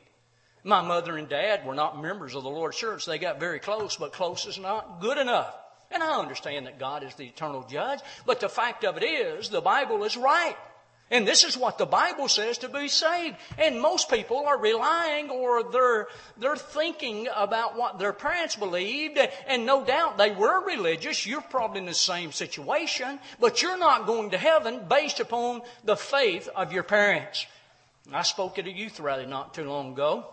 My 0.69 0.83
mother 0.83 1.17
and 1.17 1.27
dad 1.27 1.65
were 1.65 1.73
not 1.73 1.99
members 1.99 2.35
of 2.35 2.43
the 2.43 2.49
Lord's 2.49 2.77
church. 2.77 3.03
They 3.07 3.17
got 3.17 3.39
very 3.39 3.57
close, 3.59 3.97
but 3.97 4.13
close 4.13 4.45
is 4.45 4.59
not 4.59 5.01
good 5.01 5.17
enough. 5.17 5.51
And 5.89 6.03
I 6.03 6.19
understand 6.19 6.67
that 6.67 6.77
God 6.77 7.03
is 7.03 7.15
the 7.15 7.25
eternal 7.25 7.63
judge, 7.63 8.01
but 8.27 8.39
the 8.39 8.49
fact 8.49 8.85
of 8.85 8.95
it 8.95 9.03
is, 9.03 9.49
the 9.49 9.61
Bible 9.61 10.03
is 10.03 10.15
right. 10.15 10.55
And 11.09 11.27
this 11.27 11.43
is 11.43 11.57
what 11.57 11.79
the 11.79 11.88
Bible 11.88 12.27
says 12.27 12.59
to 12.59 12.69
be 12.69 12.88
saved. 12.88 13.38
And 13.57 13.81
most 13.81 14.11
people 14.11 14.45
are 14.45 14.59
relying 14.59 15.31
or 15.31 15.63
they're, 15.63 16.07
they're 16.38 16.55
thinking 16.55 17.27
about 17.35 17.75
what 17.75 17.97
their 17.97 18.13
parents 18.13 18.55
believed. 18.55 19.17
And 19.47 19.65
no 19.65 19.83
doubt 19.83 20.19
they 20.19 20.29
were 20.29 20.63
religious. 20.67 21.25
You're 21.25 21.41
probably 21.41 21.79
in 21.79 21.88
the 21.88 21.95
same 21.95 22.31
situation, 22.31 23.17
but 23.39 23.63
you're 23.63 23.79
not 23.79 24.05
going 24.05 24.29
to 24.29 24.38
heaven 24.38 24.81
based 24.88 25.19
upon 25.19 25.63
the 25.83 25.97
faith 25.97 26.47
of 26.55 26.73
your 26.73 26.83
parents. 26.83 27.47
I 28.13 28.21
spoke 28.21 28.59
at 28.59 28.67
a 28.67 28.71
youth 28.71 28.99
rally 28.99 29.25
not 29.25 29.55
too 29.55 29.67
long 29.67 29.93
ago. 29.93 30.27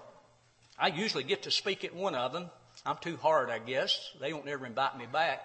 I 0.79 0.89
usually 0.89 1.25
get 1.25 1.43
to 1.43 1.51
speak 1.51 1.85
at 1.85 1.95
one 1.95 2.15
of 2.15 2.33
them. 2.33 2.51
I'm 2.85 2.99
too 2.99 3.17
hard, 3.17 3.51
I 3.51 3.59
guess. 3.59 4.13
They 4.21 4.31
don't 4.31 4.47
ever 4.49 4.67
invite 4.67 4.99
me 4.99 5.07
back. 5.11 5.41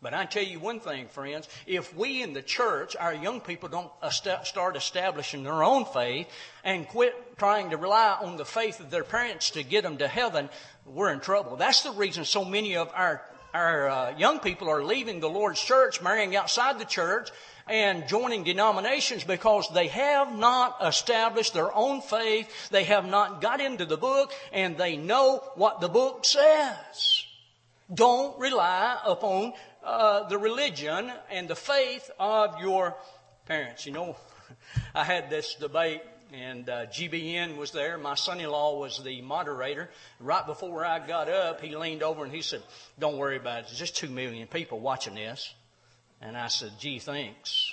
But 0.00 0.14
I 0.14 0.26
tell 0.26 0.44
you 0.44 0.60
one 0.60 0.78
thing, 0.78 1.08
friends. 1.08 1.48
If 1.66 1.96
we 1.96 2.22
in 2.22 2.32
the 2.32 2.42
church, 2.42 2.94
our 2.94 3.12
young 3.12 3.40
people 3.40 3.68
don't 3.68 3.90
start 4.12 4.76
establishing 4.76 5.42
their 5.42 5.64
own 5.64 5.86
faith 5.86 6.28
and 6.62 6.86
quit 6.86 7.36
trying 7.36 7.70
to 7.70 7.76
rely 7.76 8.16
on 8.20 8.36
the 8.36 8.44
faith 8.44 8.78
of 8.78 8.90
their 8.90 9.02
parents 9.02 9.50
to 9.50 9.64
get 9.64 9.82
them 9.82 9.98
to 9.98 10.06
heaven, 10.06 10.50
we're 10.86 11.12
in 11.12 11.18
trouble. 11.18 11.56
That's 11.56 11.82
the 11.82 11.90
reason 11.90 12.24
so 12.24 12.44
many 12.44 12.76
of 12.76 12.92
our 12.94 13.22
our 13.54 13.88
uh, 13.88 14.16
young 14.16 14.40
people 14.40 14.68
are 14.68 14.84
leaving 14.84 15.20
the 15.20 15.28
Lord's 15.28 15.62
church, 15.62 16.02
marrying 16.02 16.36
outside 16.36 16.78
the 16.78 16.84
church, 16.84 17.30
and 17.66 18.08
joining 18.08 18.44
denominations 18.44 19.24
because 19.24 19.68
they 19.74 19.88
have 19.88 20.34
not 20.36 20.76
established 20.82 21.54
their 21.54 21.74
own 21.74 22.00
faith. 22.00 22.70
They 22.70 22.84
have 22.84 23.06
not 23.06 23.40
got 23.40 23.60
into 23.60 23.84
the 23.84 23.96
book 23.96 24.32
and 24.52 24.76
they 24.76 24.96
know 24.96 25.42
what 25.54 25.80
the 25.80 25.88
book 25.88 26.24
says. 26.24 27.24
Don't 27.92 28.38
rely 28.38 28.98
upon 29.04 29.52
uh, 29.84 30.28
the 30.28 30.38
religion 30.38 31.10
and 31.30 31.48
the 31.48 31.56
faith 31.56 32.10
of 32.18 32.60
your 32.60 32.96
parents. 33.46 33.86
You 33.86 33.92
know, 33.92 34.16
I 34.94 35.04
had 35.04 35.30
this 35.30 35.54
debate 35.54 36.02
and 36.32 36.68
uh, 36.68 36.86
GBN 36.86 37.56
was 37.56 37.70
there. 37.70 37.98
My 37.98 38.14
son-in-law 38.14 38.78
was 38.78 39.02
the 39.02 39.22
moderator. 39.22 39.88
Right 40.20 40.46
before 40.46 40.84
I 40.84 41.04
got 41.06 41.28
up, 41.28 41.60
he 41.60 41.76
leaned 41.76 42.02
over 42.02 42.24
and 42.24 42.32
he 42.32 42.42
said, 42.42 42.62
"Don't 42.98 43.18
worry 43.18 43.36
about 43.36 43.60
it. 43.60 43.66
There's 43.66 43.78
just 43.78 43.96
two 43.96 44.08
million 44.08 44.46
people 44.46 44.80
watching 44.80 45.14
this." 45.14 45.54
And 46.20 46.36
I 46.36 46.48
said, 46.48 46.72
gee, 46.78 46.98
thanks. 46.98 47.72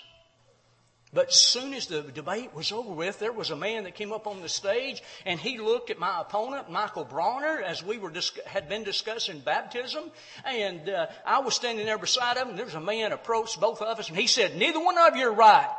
But 1.13 1.33
soon 1.33 1.73
as 1.73 1.87
the 1.87 2.01
debate 2.01 2.53
was 2.53 2.71
over 2.71 2.91
with, 2.91 3.19
there 3.19 3.31
was 3.31 3.49
a 3.49 3.55
man 3.55 3.85
that 3.85 3.95
came 3.95 4.11
up 4.11 4.27
on 4.27 4.41
the 4.41 4.49
stage 4.49 5.01
and 5.25 5.39
he 5.39 5.57
looked 5.57 5.89
at 5.89 5.97
my 5.97 6.19
opponent, 6.19 6.69
Michael 6.69 7.05
Bronner, 7.05 7.61
as 7.61 7.81
we 7.81 7.97
were 7.97 8.09
dis- 8.09 8.37
had 8.45 8.67
been 8.67 8.83
discussing 8.83 9.39
baptism. 9.39 10.03
And 10.43 10.89
uh, 10.89 11.07
I 11.25 11.39
was 11.39 11.55
standing 11.55 11.85
there 11.85 11.97
beside 11.97 12.35
him. 12.37 12.49
And 12.49 12.57
there 12.57 12.65
was 12.65 12.75
a 12.75 12.81
man 12.81 13.13
approached 13.13 13.61
both 13.61 13.81
of 13.81 13.97
us 13.97 14.09
and 14.09 14.17
he 14.17 14.27
said, 14.27 14.57
neither 14.57 14.83
one 14.83 14.97
of 14.97 15.15
you 15.15 15.29
are 15.29 15.33
right. 15.33 15.73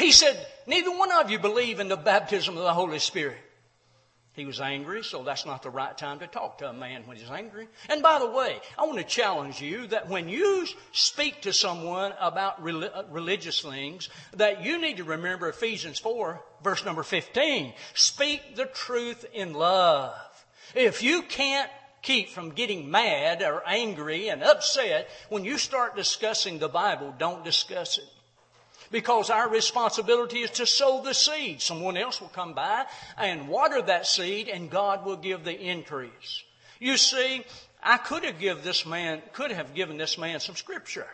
He 0.00 0.12
said, 0.12 0.46
neither 0.66 0.90
one 0.90 1.12
of 1.12 1.30
you 1.30 1.38
believe 1.38 1.78
in 1.78 1.88
the 1.88 1.96
baptism 1.96 2.56
of 2.56 2.62
the 2.62 2.72
Holy 2.72 2.98
Spirit. 2.98 3.36
He 4.32 4.46
was 4.46 4.58
angry, 4.58 5.04
so 5.04 5.22
that's 5.22 5.44
not 5.44 5.62
the 5.62 5.68
right 5.68 5.96
time 5.96 6.20
to 6.20 6.26
talk 6.26 6.56
to 6.58 6.70
a 6.70 6.72
man 6.72 7.02
when 7.04 7.18
he's 7.18 7.30
angry. 7.30 7.68
And 7.90 8.02
by 8.02 8.18
the 8.18 8.30
way, 8.30 8.60
I 8.78 8.86
want 8.86 8.96
to 8.96 9.04
challenge 9.04 9.60
you 9.60 9.88
that 9.88 10.08
when 10.08 10.30
you 10.30 10.66
speak 10.92 11.42
to 11.42 11.52
someone 11.52 12.14
about 12.18 12.66
uh, 12.66 13.02
religious 13.10 13.60
things, 13.60 14.08
that 14.36 14.64
you 14.64 14.80
need 14.80 14.96
to 14.96 15.04
remember 15.04 15.50
Ephesians 15.50 15.98
4, 15.98 16.40
verse 16.64 16.82
number 16.82 17.02
15. 17.02 17.74
Speak 17.92 18.56
the 18.56 18.66
truth 18.66 19.26
in 19.34 19.52
love. 19.52 20.14
If 20.74 21.02
you 21.02 21.20
can't 21.20 21.70
keep 22.00 22.30
from 22.30 22.52
getting 22.52 22.90
mad 22.90 23.42
or 23.42 23.62
angry 23.66 24.28
and 24.28 24.42
upset 24.42 25.10
when 25.28 25.44
you 25.44 25.58
start 25.58 25.94
discussing 25.94 26.58
the 26.58 26.70
Bible, 26.70 27.14
don't 27.18 27.44
discuss 27.44 27.98
it 27.98 28.08
because 28.90 29.30
our 29.30 29.48
responsibility 29.48 30.40
is 30.40 30.50
to 30.52 30.66
sow 30.66 31.02
the 31.02 31.14
seed. 31.14 31.60
Someone 31.60 31.96
else 31.96 32.20
will 32.20 32.28
come 32.28 32.54
by 32.54 32.86
and 33.16 33.48
water 33.48 33.80
that 33.82 34.06
seed 34.06 34.48
and 34.48 34.70
God 34.70 35.04
will 35.04 35.16
give 35.16 35.44
the 35.44 35.58
increase. 35.58 36.42
You 36.78 36.96
see, 36.96 37.44
I 37.82 37.98
could 37.98 38.24
have 38.24 38.38
given 38.38 38.64
this 38.64 38.84
man, 38.86 39.22
could 39.32 39.52
have 39.52 39.74
given 39.74 39.96
this 39.96 40.18
man 40.18 40.40
some 40.40 40.56
scripture. 40.56 41.06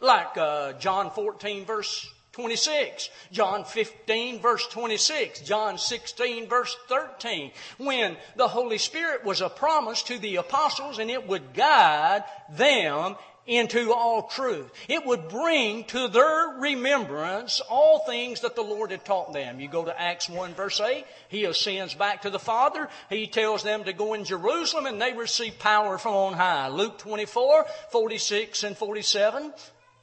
Like, 0.00 0.36
uh, 0.36 0.74
John 0.74 1.10
14 1.10 1.64
verse 1.64 2.06
26, 2.32 3.10
John 3.30 3.64
15 3.64 4.40
verse 4.40 4.66
26, 4.66 5.40
John 5.42 5.78
16 5.78 6.48
verse 6.48 6.76
13, 6.88 7.52
when 7.78 8.16
the 8.34 8.48
Holy 8.48 8.78
Spirit 8.78 9.24
was 9.24 9.40
a 9.40 9.48
promise 9.48 10.02
to 10.04 10.18
the 10.18 10.36
apostles 10.36 10.98
and 10.98 11.10
it 11.10 11.28
would 11.28 11.54
guide 11.54 12.24
them 12.50 13.14
into 13.46 13.92
all 13.92 14.22
truth. 14.22 14.70
It 14.88 15.04
would 15.04 15.28
bring 15.28 15.84
to 15.84 16.08
their 16.08 16.54
remembrance 16.58 17.60
all 17.68 18.00
things 18.06 18.40
that 18.40 18.56
the 18.56 18.62
Lord 18.62 18.90
had 18.90 19.04
taught 19.04 19.32
them. 19.32 19.60
You 19.60 19.68
go 19.68 19.84
to 19.84 20.00
Acts 20.00 20.28
1 20.28 20.54
verse 20.54 20.80
8, 20.80 21.04
He 21.28 21.44
ascends 21.44 21.94
back 21.94 22.22
to 22.22 22.30
the 22.30 22.38
Father. 22.38 22.88
He 23.10 23.26
tells 23.26 23.62
them 23.62 23.84
to 23.84 23.92
go 23.92 24.14
in 24.14 24.24
Jerusalem 24.24 24.86
and 24.86 25.00
they 25.00 25.12
receive 25.12 25.58
power 25.58 25.98
from 25.98 26.14
on 26.14 26.32
high. 26.34 26.68
Luke 26.68 26.98
24, 26.98 27.66
46 27.90 28.62
and 28.62 28.76
47. 28.76 29.52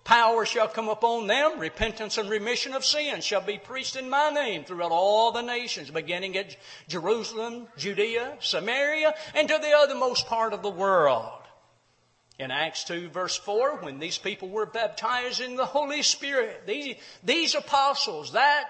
Power 0.03 0.45
shall 0.45 0.67
come 0.67 0.89
upon 0.89 1.27
them, 1.27 1.59
repentance 1.59 2.17
and 2.17 2.27
remission 2.27 2.73
of 2.73 2.83
sins 2.83 3.23
shall 3.23 3.41
be 3.41 3.59
preached 3.59 3.95
in 3.95 4.09
my 4.09 4.31
name 4.31 4.63
throughout 4.63 4.91
all 4.91 5.31
the 5.31 5.43
nations, 5.43 5.91
beginning 5.91 6.35
at 6.37 6.57
Jerusalem, 6.87 7.67
Judea, 7.77 8.37
Samaria, 8.39 9.13
and 9.35 9.47
to 9.47 9.59
the 9.59 9.67
othermost 9.67 10.25
part 10.25 10.53
of 10.53 10.63
the 10.63 10.71
world. 10.71 11.40
In 12.41 12.49
Acts 12.49 12.85
2 12.85 13.09
verse 13.09 13.37
4, 13.37 13.81
when 13.81 13.99
these 13.99 14.17
people 14.17 14.49
were 14.49 14.65
baptized 14.65 15.41
in 15.41 15.55
the 15.55 15.65
Holy 15.65 16.01
Spirit, 16.01 16.63
these, 16.65 16.95
these 17.23 17.53
apostles, 17.53 18.31
that 18.31 18.63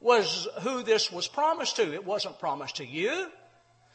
was 0.00 0.48
who 0.62 0.82
this 0.82 1.12
was 1.12 1.28
promised 1.28 1.76
to. 1.76 1.94
It 1.94 2.04
wasn't 2.04 2.40
promised 2.40 2.76
to 2.76 2.84
you. 2.84 3.28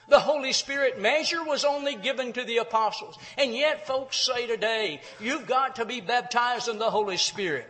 The 0.08 0.22
Holy 0.22 0.54
Spirit 0.54 1.02
measure 1.02 1.44
was 1.44 1.66
only 1.66 1.98
given 1.98 2.32
to 2.32 2.46
the 2.46 2.60
apostles. 2.60 3.18
And 3.38 3.54
yet 3.54 3.86
folks 3.86 4.16
say 4.26 4.48
today, 4.48 5.02
you've 5.20 5.48
got 5.48 5.76
to 5.76 5.86
be 5.86 6.00
baptized 6.00 6.70
in 6.70 6.80
the 6.80 6.90
Holy 6.90 7.18
Spirit. 7.18 7.68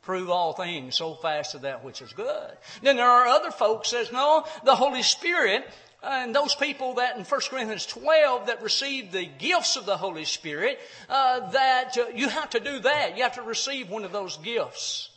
Prove 0.00 0.30
all 0.30 0.54
things, 0.54 0.96
so 0.96 1.14
fast 1.16 1.52
to 1.52 1.58
that 1.58 1.84
which 1.84 2.00
is 2.00 2.14
good. 2.14 2.50
Then 2.82 2.96
there 2.96 3.10
are 3.10 3.26
other 3.26 3.50
folks 3.50 3.90
says, 3.90 4.10
no, 4.10 4.46
the 4.64 4.74
Holy 4.74 5.02
Spirit 5.02 5.68
and 6.02 6.34
those 6.34 6.54
people 6.54 6.94
that 6.94 7.16
in 7.16 7.24
1 7.24 7.40
Corinthians 7.48 7.86
12 7.86 8.46
that 8.46 8.62
receive 8.62 9.12
the 9.12 9.24
gifts 9.24 9.76
of 9.76 9.86
the 9.86 9.96
Holy 9.96 10.24
Spirit, 10.24 10.78
uh, 11.08 11.50
that 11.50 11.96
uh, 11.96 12.06
you 12.14 12.28
have 12.28 12.50
to 12.50 12.60
do 12.60 12.80
that. 12.80 13.16
You 13.16 13.22
have 13.22 13.34
to 13.34 13.42
receive 13.42 13.88
one 13.88 14.04
of 14.04 14.12
those 14.12 14.36
gifts. 14.38 15.10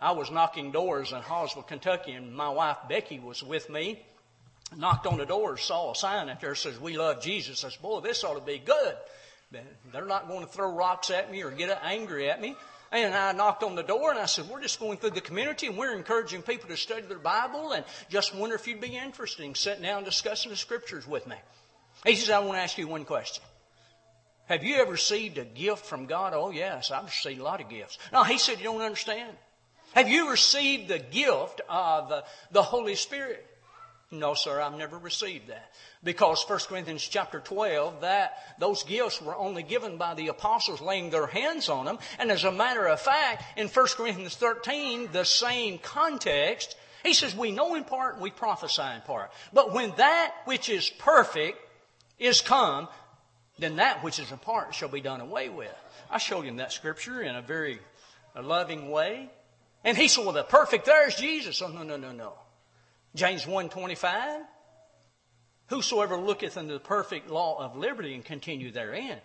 I 0.00 0.12
was 0.12 0.30
knocking 0.30 0.72
doors 0.72 1.12
in 1.12 1.18
Hawesville, 1.18 1.66
Kentucky, 1.66 2.12
and 2.12 2.34
my 2.34 2.48
wife 2.48 2.78
Becky 2.88 3.20
was 3.20 3.42
with 3.42 3.68
me. 3.68 4.02
Knocked 4.76 5.06
on 5.06 5.18
the 5.18 5.26
door, 5.26 5.56
saw 5.56 5.92
a 5.92 5.94
sign 5.96 6.28
up 6.28 6.40
there 6.40 6.54
says, 6.54 6.78
We 6.80 6.96
love 6.96 7.20
Jesus. 7.20 7.64
I 7.64 7.70
said, 7.70 7.82
Boy, 7.82 8.00
this 8.00 8.24
ought 8.24 8.34
to 8.34 8.40
be 8.40 8.58
good. 8.58 8.96
They're 9.92 10.06
not 10.06 10.28
going 10.28 10.46
to 10.46 10.46
throw 10.46 10.72
rocks 10.72 11.10
at 11.10 11.30
me 11.30 11.42
or 11.42 11.50
get 11.50 11.76
angry 11.82 12.30
at 12.30 12.40
me. 12.40 12.54
And 12.92 13.14
I 13.14 13.32
knocked 13.32 13.62
on 13.62 13.76
the 13.76 13.84
door 13.84 14.10
and 14.10 14.18
I 14.18 14.26
said, 14.26 14.48
we're 14.48 14.60
just 14.60 14.80
going 14.80 14.98
through 14.98 15.10
the 15.10 15.20
community 15.20 15.68
and 15.68 15.76
we're 15.76 15.94
encouraging 15.94 16.42
people 16.42 16.68
to 16.68 16.76
study 16.76 17.02
their 17.02 17.18
Bible 17.18 17.72
and 17.72 17.84
just 18.08 18.34
wonder 18.34 18.56
if 18.56 18.66
you'd 18.66 18.80
be 18.80 18.96
interested 18.96 19.44
in 19.44 19.54
sitting 19.54 19.82
down 19.82 19.98
and 19.98 20.04
discussing 20.04 20.50
the 20.50 20.56
scriptures 20.56 21.06
with 21.06 21.26
me. 21.26 21.36
He 22.04 22.16
says, 22.16 22.30
I 22.30 22.40
want 22.40 22.54
to 22.54 22.62
ask 22.62 22.76
you 22.78 22.88
one 22.88 23.04
question. 23.04 23.44
Have 24.46 24.64
you 24.64 24.76
ever 24.76 24.90
received 24.90 25.38
a 25.38 25.44
gift 25.44 25.86
from 25.86 26.06
God? 26.06 26.32
Oh 26.34 26.50
yes, 26.50 26.90
I've 26.90 27.04
received 27.04 27.40
a 27.40 27.44
lot 27.44 27.60
of 27.60 27.68
gifts. 27.68 27.98
No, 28.12 28.24
he 28.24 28.38
said, 28.38 28.58
you 28.58 28.64
don't 28.64 28.80
understand. 28.80 29.36
Have 29.94 30.08
you 30.08 30.30
received 30.30 30.88
the 30.88 30.98
gift 30.98 31.60
of 31.68 32.08
the, 32.08 32.24
the 32.50 32.62
Holy 32.62 32.96
Spirit? 32.96 33.46
No, 34.12 34.34
sir, 34.34 34.60
I've 34.60 34.76
never 34.76 34.98
received 34.98 35.48
that. 35.48 35.70
Because 36.02 36.42
1 36.48 36.58
Corinthians 36.68 37.06
chapter 37.06 37.38
12, 37.38 38.00
that, 38.00 38.32
those 38.58 38.82
gifts 38.82 39.22
were 39.22 39.36
only 39.36 39.62
given 39.62 39.98
by 39.98 40.14
the 40.14 40.28
apostles 40.28 40.80
laying 40.80 41.10
their 41.10 41.28
hands 41.28 41.68
on 41.68 41.84
them. 41.84 41.98
And 42.18 42.32
as 42.32 42.42
a 42.42 42.50
matter 42.50 42.86
of 42.88 43.00
fact, 43.00 43.44
in 43.56 43.68
1 43.68 43.86
Corinthians 43.96 44.34
13, 44.34 45.10
the 45.12 45.24
same 45.24 45.78
context, 45.78 46.76
he 47.04 47.14
says, 47.14 47.36
we 47.36 47.52
know 47.52 47.76
in 47.76 47.84
part 47.84 48.14
and 48.14 48.22
we 48.22 48.30
prophesy 48.30 48.82
in 48.82 49.00
part. 49.02 49.30
But 49.52 49.72
when 49.72 49.92
that 49.96 50.34
which 50.44 50.68
is 50.68 50.90
perfect 50.90 51.58
is 52.18 52.40
come, 52.40 52.88
then 53.60 53.76
that 53.76 54.02
which 54.02 54.18
is 54.18 54.32
in 54.32 54.38
part 54.38 54.74
shall 54.74 54.88
be 54.88 55.00
done 55.00 55.20
away 55.20 55.50
with. 55.50 55.74
I 56.10 56.18
showed 56.18 56.46
him 56.46 56.56
that 56.56 56.72
scripture 56.72 57.22
in 57.22 57.36
a 57.36 57.42
very 57.42 57.78
loving 58.34 58.90
way. 58.90 59.30
And 59.84 59.96
he 59.96 60.08
said, 60.08 60.24
well, 60.24 60.34
the 60.34 60.42
perfect 60.42 60.86
there 60.86 61.06
is 61.06 61.14
Jesus. 61.14 61.62
Oh, 61.62 61.68
no, 61.68 61.84
no, 61.84 61.96
no, 61.96 62.10
no. 62.10 62.32
James 63.14 63.44
1.25, 63.44 64.42
Whosoever 65.68 66.16
looketh 66.16 66.56
into 66.56 66.74
the 66.74 66.80
perfect 66.80 67.30
law 67.30 67.64
of 67.64 67.76
liberty 67.76 68.14
and 68.14 68.24
continue 68.24 68.72
therein. 68.72 69.18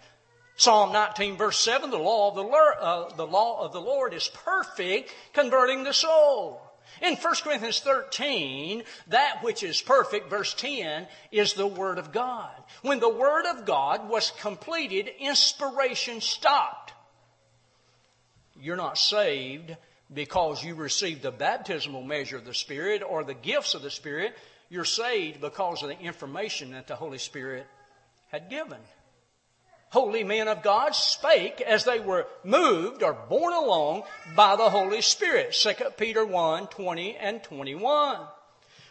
Psalm 0.57 0.93
19 0.93 1.37
verse 1.37 1.59
7, 1.59 1.89
the 1.89 1.97
law 1.97 2.29
of 2.29 2.35
the, 2.35 2.43
uh, 2.43 3.15
the 3.15 3.25
law 3.25 3.65
of 3.65 3.73
the 3.73 3.81
Lord 3.81 4.13
is 4.13 4.29
perfect, 4.29 5.13
converting 5.33 5.83
the 5.83 5.93
soul. 5.93 6.61
In 7.01 7.15
1 7.15 7.33
Corinthians 7.43 7.79
13, 7.79 8.83
that 9.07 9.39
which 9.41 9.63
is 9.63 9.81
perfect, 9.81 10.29
verse 10.29 10.53
10, 10.53 11.07
is 11.31 11.53
the 11.53 11.67
Word 11.67 11.97
of 11.97 12.11
God. 12.11 12.51
When 12.83 12.99
the 12.99 13.09
Word 13.09 13.45
of 13.47 13.65
God 13.65 14.07
was 14.07 14.31
completed, 14.39 15.09
inspiration 15.19 16.21
stopped. 16.21 16.93
You're 18.57 18.77
not 18.77 18.97
saved 18.97 19.75
because 20.13 20.63
you 20.63 20.75
received 20.75 21.21
the 21.21 21.31
baptismal 21.31 22.03
measure 22.03 22.37
of 22.37 22.45
the 22.45 22.53
Spirit 22.53 23.01
or 23.07 23.23
the 23.23 23.33
gifts 23.33 23.73
of 23.73 23.81
the 23.81 23.89
Spirit. 23.89 24.35
You're 24.69 24.85
saved 24.85 25.41
because 25.41 25.83
of 25.83 25.89
the 25.89 25.99
information 25.99 26.71
that 26.71 26.87
the 26.87 26.95
Holy 26.95 27.17
Spirit 27.17 27.65
had 28.29 28.49
given. 28.49 28.79
Holy 29.89 30.23
men 30.23 30.47
of 30.47 30.61
God 30.61 30.93
spake 30.93 31.61
as 31.61 31.85
they 31.85 31.99
were 31.99 32.27
moved 32.43 33.01
or 33.01 33.13
borne 33.13 33.53
along 33.53 34.03
by 34.35 34.55
the 34.55 34.69
Holy 34.69 35.01
Spirit. 35.01 35.53
2 35.53 35.71
Peter 35.97 36.25
1, 36.25 36.67
20 36.67 37.15
and 37.15 37.41
21. 37.43 38.17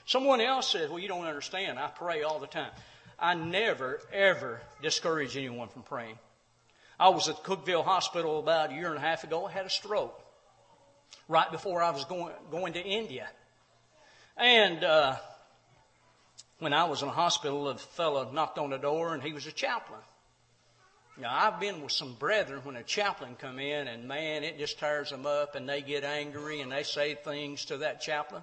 Someone 0.07 0.41
else 0.41 0.71
says, 0.71 0.89
well, 0.89 0.99
you 0.99 1.09
don't 1.09 1.27
understand. 1.27 1.79
I 1.79 1.89
pray 1.89 2.23
all 2.23 2.39
the 2.39 2.47
time. 2.47 2.71
I 3.19 3.35
never, 3.35 4.01
ever 4.13 4.61
discourage 4.83 5.37
anyone 5.37 5.69
from 5.69 5.83
praying. 5.83 6.19
I 6.99 7.09
was 7.09 7.29
at 7.29 7.43
Cookeville 7.43 7.85
Hospital 7.85 8.39
about 8.39 8.71
a 8.71 8.75
year 8.75 8.89
and 8.89 8.97
a 8.97 9.01
half 9.01 9.25
ago. 9.25 9.47
I 9.47 9.51
had 9.51 9.67
a 9.67 9.71
stroke 9.71 10.24
right 11.29 11.51
before 11.51 11.83
I 11.83 11.91
was 11.91 12.05
going, 12.05 12.35
going 12.51 12.73
to 12.75 12.83
India. 12.83 13.29
And, 14.37 14.83
uh, 14.83 15.17
when 16.59 16.73
I 16.73 16.85
was 16.85 17.03
in 17.03 17.09
the 17.09 17.15
hospital, 17.15 17.69
a 17.69 17.77
fellow 17.77 18.31
knocked 18.31 18.59
on 18.59 18.71
the 18.71 18.79
door 18.79 19.15
and 19.15 19.23
he 19.23 19.33
was 19.33 19.47
a 19.47 19.53
chaplain. 19.53 20.01
Now, 21.17 21.31
I've 21.33 21.61
been 21.61 21.83
with 21.83 21.93
some 21.93 22.15
brethren 22.15 22.61
when 22.65 22.77
a 22.77 22.83
chaplain 22.83 23.37
come 23.39 23.59
in 23.59 23.87
and 23.87 24.09
man, 24.09 24.43
it 24.43 24.59
just 24.59 24.79
tears 24.79 25.11
them 25.11 25.27
up 25.27 25.55
and 25.55 25.69
they 25.69 25.83
get 25.83 26.05
angry 26.05 26.61
and 26.61 26.73
they 26.73 26.83
say 26.83 27.15
things 27.15 27.67
to 27.67 27.79
that 27.79 28.01
chaplain. 28.01 28.43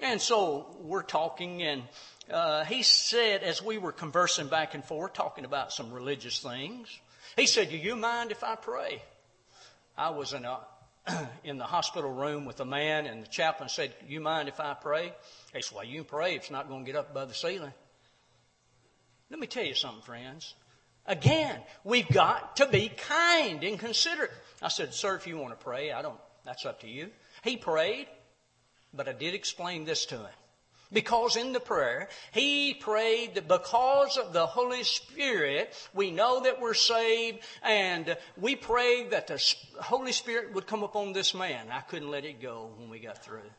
And 0.00 0.20
so 0.20 0.76
we're 0.80 1.02
talking 1.02 1.62
and, 1.62 1.82
uh, 2.30 2.64
he 2.64 2.82
said 2.82 3.42
as 3.42 3.62
we 3.62 3.78
were 3.78 3.92
conversing 3.92 4.48
back 4.48 4.74
and 4.74 4.84
forth, 4.84 5.14
talking 5.14 5.44
about 5.44 5.72
some 5.72 5.92
religious 5.92 6.40
things, 6.40 6.88
he 7.36 7.46
said, 7.46 7.70
do 7.70 7.76
you 7.76 7.96
mind 7.96 8.30
if 8.30 8.44
I 8.44 8.56
pray? 8.56 9.02
I 9.96 10.10
was 10.10 10.32
in 10.32 10.44
a, 10.44 10.58
in 11.44 11.58
the 11.58 11.64
hospital 11.64 12.10
room 12.10 12.44
with 12.44 12.60
a 12.60 12.64
man, 12.64 13.06
and 13.06 13.22
the 13.22 13.28
chaplain 13.28 13.68
said, 13.68 13.94
You 14.08 14.20
mind 14.20 14.48
if 14.48 14.60
I 14.60 14.74
pray? 14.74 15.12
He 15.54 15.62
said, 15.62 15.74
Well, 15.74 15.84
you 15.84 16.04
pray. 16.04 16.34
It's 16.34 16.50
not 16.50 16.68
going 16.68 16.84
to 16.84 16.90
get 16.90 16.98
up 16.98 17.10
above 17.10 17.28
the 17.28 17.34
ceiling. 17.34 17.72
Let 19.30 19.38
me 19.38 19.46
tell 19.46 19.64
you 19.64 19.74
something, 19.74 20.02
friends. 20.02 20.54
Again, 21.06 21.60
we've 21.84 22.08
got 22.08 22.56
to 22.56 22.66
be 22.66 22.88
kind 22.88 23.62
and 23.64 23.78
considerate. 23.78 24.32
I 24.60 24.68
said, 24.68 24.92
Sir, 24.92 25.16
if 25.16 25.26
you 25.26 25.38
want 25.38 25.58
to 25.58 25.64
pray, 25.64 25.92
I 25.92 26.02
don't, 26.02 26.18
that's 26.44 26.66
up 26.66 26.80
to 26.80 26.88
you. 26.88 27.10
He 27.42 27.56
prayed, 27.56 28.06
but 28.92 29.08
I 29.08 29.12
did 29.12 29.34
explain 29.34 29.84
this 29.84 30.06
to 30.06 30.16
him. 30.16 30.26
Because 30.92 31.36
in 31.36 31.52
the 31.52 31.60
prayer, 31.60 32.08
he 32.32 32.74
prayed 32.74 33.36
that 33.36 33.46
because 33.46 34.16
of 34.16 34.32
the 34.32 34.46
Holy 34.46 34.82
Spirit, 34.82 35.72
we 35.94 36.10
know 36.10 36.42
that 36.42 36.60
we're 36.60 36.74
saved, 36.74 37.38
and 37.62 38.16
we 38.36 38.56
prayed 38.56 39.10
that 39.12 39.28
the 39.28 39.40
Holy 39.80 40.10
Spirit 40.10 40.52
would 40.54 40.66
come 40.66 40.82
upon 40.82 41.12
this 41.12 41.32
man. 41.32 41.66
I 41.70 41.80
couldn't 41.80 42.10
let 42.10 42.24
it 42.24 42.42
go 42.42 42.72
when 42.76 42.90
we 42.90 42.98
got 42.98 43.24
through. 43.24 43.50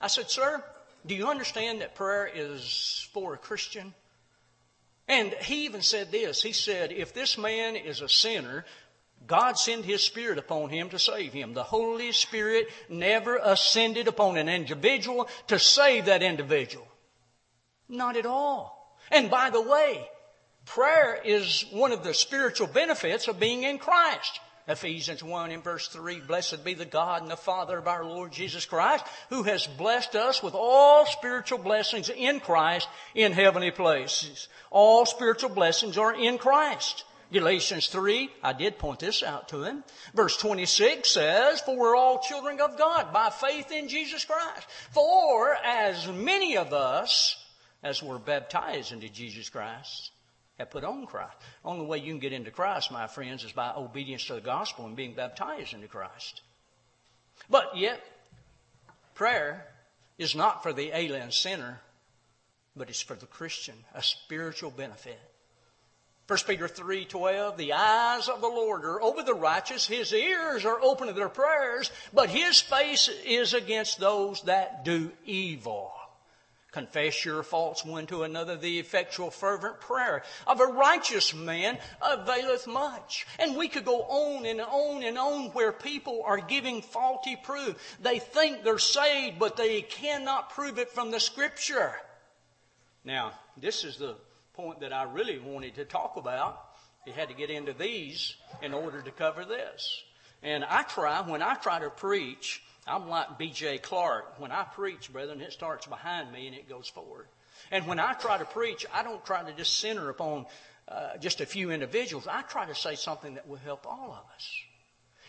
I 0.00 0.08
said, 0.08 0.30
Sir, 0.30 0.62
Do 1.06 1.14
you 1.14 1.28
understand 1.28 1.80
that 1.80 1.94
prayer 1.94 2.30
is 2.32 3.08
for 3.12 3.34
a 3.34 3.38
Christian? 3.38 3.94
And 5.08 5.32
he 5.42 5.64
even 5.64 5.82
said 5.82 6.12
this. 6.12 6.42
He 6.42 6.52
said, 6.52 6.92
if 6.92 7.12
this 7.12 7.36
man 7.36 7.74
is 7.74 8.00
a 8.00 8.08
sinner, 8.08 8.64
God 9.26 9.58
sent 9.58 9.84
His 9.84 10.02
Spirit 10.02 10.38
upon 10.38 10.70
him 10.70 10.88
to 10.90 10.98
save 10.98 11.32
him. 11.32 11.54
The 11.54 11.62
Holy 11.62 12.12
Spirit 12.12 12.68
never 12.88 13.36
ascended 13.36 14.08
upon 14.08 14.36
an 14.36 14.48
individual 14.48 15.28
to 15.48 15.58
save 15.58 16.06
that 16.06 16.22
individual. 16.22 16.86
Not 17.88 18.16
at 18.16 18.26
all. 18.26 18.96
And 19.10 19.30
by 19.30 19.50
the 19.50 19.60
way, 19.60 20.08
prayer 20.64 21.20
is 21.24 21.64
one 21.72 21.92
of 21.92 22.04
the 22.04 22.14
spiritual 22.14 22.66
benefits 22.66 23.28
of 23.28 23.38
being 23.38 23.62
in 23.64 23.78
Christ. 23.78 24.40
Ephesians 24.68 25.24
1 25.24 25.50
in 25.50 25.60
verse 25.60 25.88
3, 25.88 26.20
blessed 26.20 26.64
be 26.64 26.74
the 26.74 26.84
God 26.84 27.22
and 27.22 27.30
the 27.30 27.36
Father 27.36 27.78
of 27.78 27.88
our 27.88 28.04
Lord 28.04 28.30
Jesus 28.30 28.64
Christ, 28.64 29.04
who 29.28 29.42
has 29.42 29.66
blessed 29.66 30.14
us 30.14 30.40
with 30.40 30.54
all 30.54 31.04
spiritual 31.04 31.58
blessings 31.58 32.08
in 32.08 32.38
Christ 32.38 32.88
in 33.14 33.32
heavenly 33.32 33.72
places. 33.72 34.46
All 34.70 35.04
spiritual 35.04 35.50
blessings 35.50 35.98
are 35.98 36.14
in 36.14 36.38
Christ. 36.38 37.04
Galatians 37.32 37.88
3, 37.88 38.30
I 38.42 38.52
did 38.52 38.78
point 38.78 39.00
this 39.00 39.22
out 39.22 39.48
to 39.48 39.62
him. 39.64 39.84
Verse 40.14 40.36
26 40.36 41.08
says, 41.08 41.60
For 41.62 41.76
we're 41.76 41.96
all 41.96 42.18
children 42.18 42.60
of 42.60 42.78
God 42.78 43.12
by 43.12 43.30
faith 43.30 43.72
in 43.72 43.88
Jesus 43.88 44.24
Christ. 44.24 44.66
For 44.90 45.54
as 45.64 46.06
many 46.08 46.56
of 46.56 46.72
us 46.72 47.42
as 47.82 48.02
were 48.02 48.18
baptized 48.18 48.92
into 48.92 49.08
Jesus 49.08 49.48
Christ 49.48 50.12
have 50.58 50.70
put 50.70 50.84
on 50.84 51.06
Christ. 51.06 51.36
Only 51.64 51.86
way 51.86 51.98
you 51.98 52.12
can 52.12 52.20
get 52.20 52.32
into 52.32 52.50
Christ, 52.50 52.92
my 52.92 53.06
friends, 53.06 53.44
is 53.44 53.52
by 53.52 53.72
obedience 53.74 54.26
to 54.26 54.34
the 54.34 54.40
gospel 54.40 54.86
and 54.86 54.94
being 54.94 55.14
baptized 55.14 55.74
into 55.74 55.88
Christ. 55.88 56.42
But 57.50 57.76
yet, 57.76 58.00
prayer 59.14 59.66
is 60.18 60.34
not 60.34 60.62
for 60.62 60.72
the 60.72 60.96
alien 60.96 61.32
sinner, 61.32 61.80
but 62.76 62.88
it's 62.88 63.00
for 63.02 63.16
the 63.16 63.26
Christian, 63.26 63.74
a 63.94 64.02
spiritual 64.02 64.70
benefit. 64.70 65.18
1 66.26 66.38
Peter 66.46 66.68
3:12 66.68 67.56
The 67.56 67.72
eyes 67.72 68.28
of 68.28 68.40
the 68.40 68.48
Lord 68.48 68.84
are 68.84 69.02
over 69.02 69.22
the 69.22 69.34
righteous 69.34 69.86
his 69.86 70.12
ears 70.12 70.64
are 70.64 70.80
open 70.80 71.08
to 71.08 71.12
their 71.12 71.28
prayers 71.28 71.90
but 72.12 72.30
his 72.30 72.60
face 72.60 73.08
is 73.24 73.54
against 73.54 73.98
those 73.98 74.42
that 74.42 74.84
do 74.84 75.10
evil 75.24 75.92
Confess 76.72 77.26
your 77.26 77.42
faults 77.42 77.84
one 77.84 78.06
to 78.06 78.22
another. 78.22 78.56
The 78.56 78.78
effectual 78.78 79.30
fervent 79.30 79.78
prayer 79.80 80.22
of 80.46 80.58
a 80.58 80.64
righteous 80.64 81.34
man 81.34 81.78
availeth 82.00 82.66
much. 82.66 83.26
And 83.38 83.56
we 83.56 83.68
could 83.68 83.84
go 83.84 84.02
on 84.04 84.46
and 84.46 84.58
on 84.58 85.02
and 85.02 85.18
on 85.18 85.50
where 85.50 85.70
people 85.70 86.22
are 86.24 86.38
giving 86.38 86.80
faulty 86.80 87.36
proof. 87.36 87.98
They 88.00 88.18
think 88.18 88.64
they're 88.64 88.78
saved, 88.78 89.38
but 89.38 89.58
they 89.58 89.82
cannot 89.82 90.48
prove 90.48 90.78
it 90.78 90.88
from 90.88 91.10
the 91.10 91.20
scripture. 91.20 91.92
Now, 93.04 93.32
this 93.58 93.84
is 93.84 93.98
the 93.98 94.16
point 94.54 94.80
that 94.80 94.92
I 94.92 95.04
really 95.04 95.38
wanted 95.38 95.76
to 95.76 95.84
talk 95.84 96.16
about. 96.16 96.60
You 97.06 97.12
had 97.12 97.28
to 97.28 97.34
get 97.34 97.50
into 97.50 97.72
these 97.72 98.36
in 98.62 98.74
order 98.74 99.02
to 99.02 99.10
cover 99.10 99.44
this. 99.44 100.02
And 100.42 100.64
I 100.64 100.82
try, 100.82 101.20
when 101.22 101.42
I 101.42 101.54
try 101.54 101.80
to 101.80 101.90
preach, 101.90 102.62
I'm 102.86 103.08
like 103.08 103.38
B.J. 103.38 103.78
Clarke. 103.78 104.40
When 104.40 104.52
I 104.52 104.64
preach, 104.64 105.12
brethren, 105.12 105.40
it 105.40 105.52
starts 105.52 105.86
behind 105.86 106.32
me 106.32 106.46
and 106.46 106.56
it 106.56 106.68
goes 106.68 106.88
forward. 106.88 107.26
And 107.70 107.86
when 107.86 107.98
I 107.98 108.12
try 108.14 108.38
to 108.38 108.44
preach, 108.44 108.86
I 108.92 109.02
don't 109.02 109.24
try 109.24 109.42
to 109.42 109.52
just 109.52 109.78
center 109.78 110.10
upon 110.10 110.46
uh, 110.88 111.16
just 111.18 111.40
a 111.40 111.46
few 111.46 111.70
individuals. 111.70 112.26
I 112.28 112.42
try 112.42 112.66
to 112.66 112.74
say 112.74 112.96
something 112.96 113.34
that 113.34 113.48
will 113.48 113.56
help 113.56 113.86
all 113.86 114.10
of 114.10 114.34
us. 114.34 114.48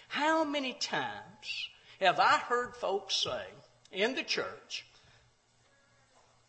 How 0.07 0.43
many 0.43 0.73
times 0.73 1.69
have 1.99 2.19
I 2.19 2.37
heard 2.37 2.75
folks 2.75 3.15
say 3.15 3.45
in 3.91 4.15
the 4.15 4.23
church, 4.23 4.85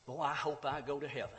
Boy, 0.06 0.20
I 0.20 0.34
hope 0.34 0.66
I 0.66 0.82
go 0.82 1.00
to 1.00 1.08
heaven. 1.08 1.30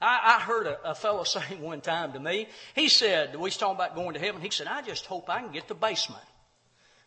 I, 0.00 0.36
I 0.36 0.40
heard 0.42 0.66
a, 0.66 0.90
a 0.90 0.94
fellow 0.94 1.24
say 1.24 1.40
one 1.60 1.80
time 1.80 2.12
to 2.12 2.20
me, 2.20 2.48
he 2.74 2.88
said, 2.88 3.34
we 3.34 3.42
was 3.42 3.56
talking 3.56 3.76
about 3.76 3.94
going 3.94 4.14
to 4.14 4.20
heaven, 4.20 4.40
he 4.40 4.50
said, 4.50 4.66
I 4.66 4.82
just 4.82 5.06
hope 5.06 5.30
I 5.30 5.40
can 5.40 5.52
get 5.52 5.68
the 5.68 5.74
basement. 5.74 6.24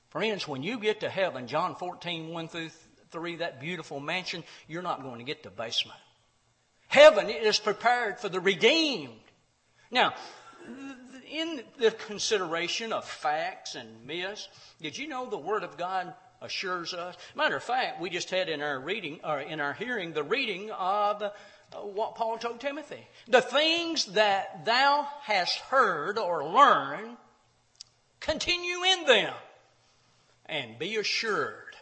Friends, 0.09 0.47
when 0.47 0.63
you 0.63 0.79
get 0.79 1.01
to 1.01 1.09
heaven, 1.09 1.47
John 1.47 1.75
14, 1.75 2.29
1 2.29 2.47
through 2.47 2.69
3, 3.11 3.35
that 3.37 3.59
beautiful 3.59 3.99
mansion, 3.99 4.43
you're 4.67 4.81
not 4.81 5.03
going 5.03 5.19
to 5.19 5.23
get 5.23 5.43
the 5.43 5.51
basement. 5.51 5.99
Heaven 6.87 7.29
is 7.29 7.59
prepared 7.59 8.19
for 8.19 8.29
the 8.29 8.39
redeemed. 8.39 9.13
Now, 9.91 10.13
in 11.31 11.61
the 11.77 11.91
consideration 11.91 12.91
of 12.91 13.05
facts 13.05 13.75
and 13.75 14.05
myths, 14.07 14.47
did 14.81 14.97
you 14.97 15.07
know 15.07 15.29
the 15.29 15.37
Word 15.37 15.63
of 15.63 15.77
God 15.77 16.13
assures 16.41 16.95
us? 16.95 17.15
Matter 17.35 17.57
of 17.57 17.63
fact, 17.63 18.01
we 18.01 18.09
just 18.09 18.31
had 18.31 18.49
in 18.49 18.61
our 18.61 18.79
reading, 18.79 19.19
or 19.23 19.39
in 19.39 19.59
our 19.59 19.73
hearing, 19.73 20.13
the 20.13 20.23
reading 20.23 20.71
of 20.71 21.21
what 21.73 22.15
Paul 22.15 22.37
told 22.37 22.59
Timothy. 22.59 23.07
The 23.27 23.41
things 23.41 24.05
that 24.13 24.65
thou 24.65 25.07
hast 25.21 25.57
heard 25.59 26.17
or 26.17 26.43
learned, 26.43 27.17
continue 28.19 28.83
in 28.83 29.05
them 29.05 29.33
and 30.45 30.79
be 30.79 30.97
assured. 30.97 31.75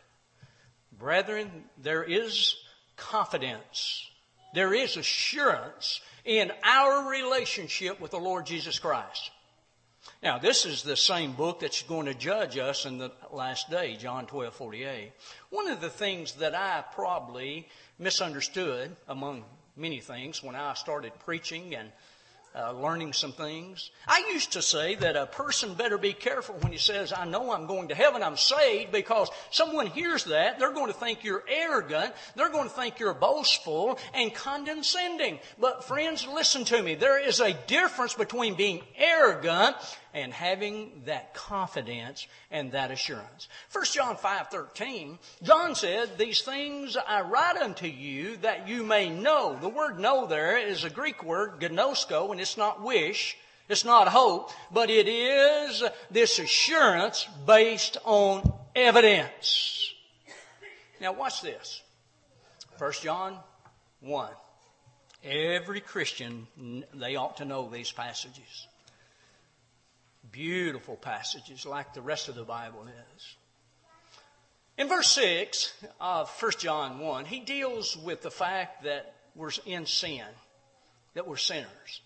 Brethren, 0.97 1.65
there 1.81 2.03
is 2.03 2.55
confidence. 2.95 4.09
There 4.53 4.73
is 4.73 4.97
assurance 4.97 6.01
in 6.25 6.51
our 6.63 7.09
relationship 7.09 7.99
with 8.01 8.11
the 8.11 8.19
Lord 8.19 8.45
Jesus 8.45 8.79
Christ. 8.79 9.31
Now, 10.23 10.39
this 10.39 10.65
is 10.65 10.83
the 10.83 10.95
same 10.95 11.33
book 11.33 11.59
that's 11.59 11.83
going 11.83 12.07
to 12.07 12.13
judge 12.13 12.57
us 12.57 12.85
in 12.85 12.97
the 12.97 13.11
last 13.31 13.69
day, 13.69 13.95
John 13.97 14.25
12, 14.25 14.53
48. 14.53 15.11
One 15.49 15.67
of 15.67 15.81
the 15.81 15.89
things 15.89 16.33
that 16.33 16.55
I 16.55 16.83
probably 16.93 17.67
misunderstood 17.99 18.95
among 19.07 19.43
many 19.77 19.99
things 19.99 20.43
when 20.43 20.55
I 20.55 20.73
started 20.73 21.13
preaching 21.19 21.75
and 21.75 21.91
uh, 22.55 22.71
learning 22.71 23.13
some 23.13 23.31
things. 23.31 23.91
I 24.07 24.31
used 24.33 24.53
to 24.53 24.61
say 24.61 24.95
that 24.95 25.15
a 25.15 25.27
person 25.27 25.75
better 25.75 25.97
be 25.97 26.13
careful 26.13 26.55
when 26.55 26.71
he 26.71 26.79
says, 26.79 27.13
I 27.15 27.25
know 27.25 27.51
I'm 27.51 27.67
going 27.67 27.89
to 27.89 27.95
heaven, 27.95 28.23
I'm 28.23 28.37
saved, 28.37 28.91
because 28.91 29.29
someone 29.51 29.87
hears 29.87 30.23
that, 30.25 30.57
they're 30.57 30.73
going 30.73 30.91
to 30.91 30.97
think 30.97 31.23
you're 31.23 31.43
arrogant, 31.47 32.13
they're 32.35 32.49
going 32.49 32.67
to 32.67 32.73
think 32.73 32.99
you're 32.99 33.13
boastful 33.13 33.99
and 34.13 34.33
condescending. 34.33 35.39
But 35.59 35.83
friends, 35.83 36.25
listen 36.25 36.65
to 36.65 36.81
me. 36.81 36.95
There 36.95 37.23
is 37.23 37.39
a 37.39 37.53
difference 37.67 38.15
between 38.15 38.55
being 38.55 38.81
arrogant 38.95 39.75
and 40.13 40.33
having 40.33 41.03
that 41.05 41.33
confidence 41.33 42.27
and 42.51 42.71
that 42.71 42.91
assurance. 42.91 43.47
1 43.71 43.93
John 43.93 44.17
5:13, 44.17 45.19
John 45.43 45.75
said, 45.75 46.17
"These 46.17 46.41
things 46.41 46.97
I 46.97 47.21
write 47.21 47.57
unto 47.57 47.87
you 47.87 48.37
that 48.37 48.67
you 48.67 48.83
may 48.83 49.09
know." 49.09 49.55
The 49.55 49.69
word 49.69 49.99
know 49.99 50.25
there 50.25 50.57
is 50.57 50.83
a 50.83 50.89
Greek 50.89 51.23
word, 51.23 51.59
ginosko, 51.59 52.31
and 52.31 52.41
it's 52.41 52.57
not 52.57 52.81
wish, 52.81 53.37
it's 53.69 53.83
not 53.83 54.07
hope, 54.07 54.51
but 54.71 54.89
it 54.89 55.07
is 55.07 55.83
this 56.09 56.39
assurance 56.39 57.25
based 57.45 57.97
on 58.05 58.53
evidence. 58.75 59.93
Now 60.99 61.11
watch 61.11 61.41
this. 61.41 61.81
1 62.77 63.01
John 63.01 63.39
1. 63.99 64.31
Every 65.23 65.81
Christian, 65.81 66.47
they 66.93 67.15
ought 67.15 67.37
to 67.37 67.45
know 67.45 67.69
these 67.69 67.91
passages. 67.91 68.67
Beautiful 70.31 70.95
passages 70.95 71.65
like 71.65 71.93
the 71.93 72.01
rest 72.01 72.29
of 72.29 72.35
the 72.35 72.43
Bible 72.43 72.87
is. 72.87 73.35
In 74.77 74.87
verse 74.87 75.11
6 75.11 75.73
of 75.99 76.29
1 76.29 76.51
John 76.59 76.99
1, 76.99 77.25
he 77.25 77.39
deals 77.39 77.97
with 77.97 78.21
the 78.21 78.31
fact 78.31 78.83
that 78.83 79.15
we're 79.35 79.51
in 79.65 79.85
sin, 79.85 80.25
that 81.15 81.27
we're 81.27 81.37
sinners. 81.37 82.01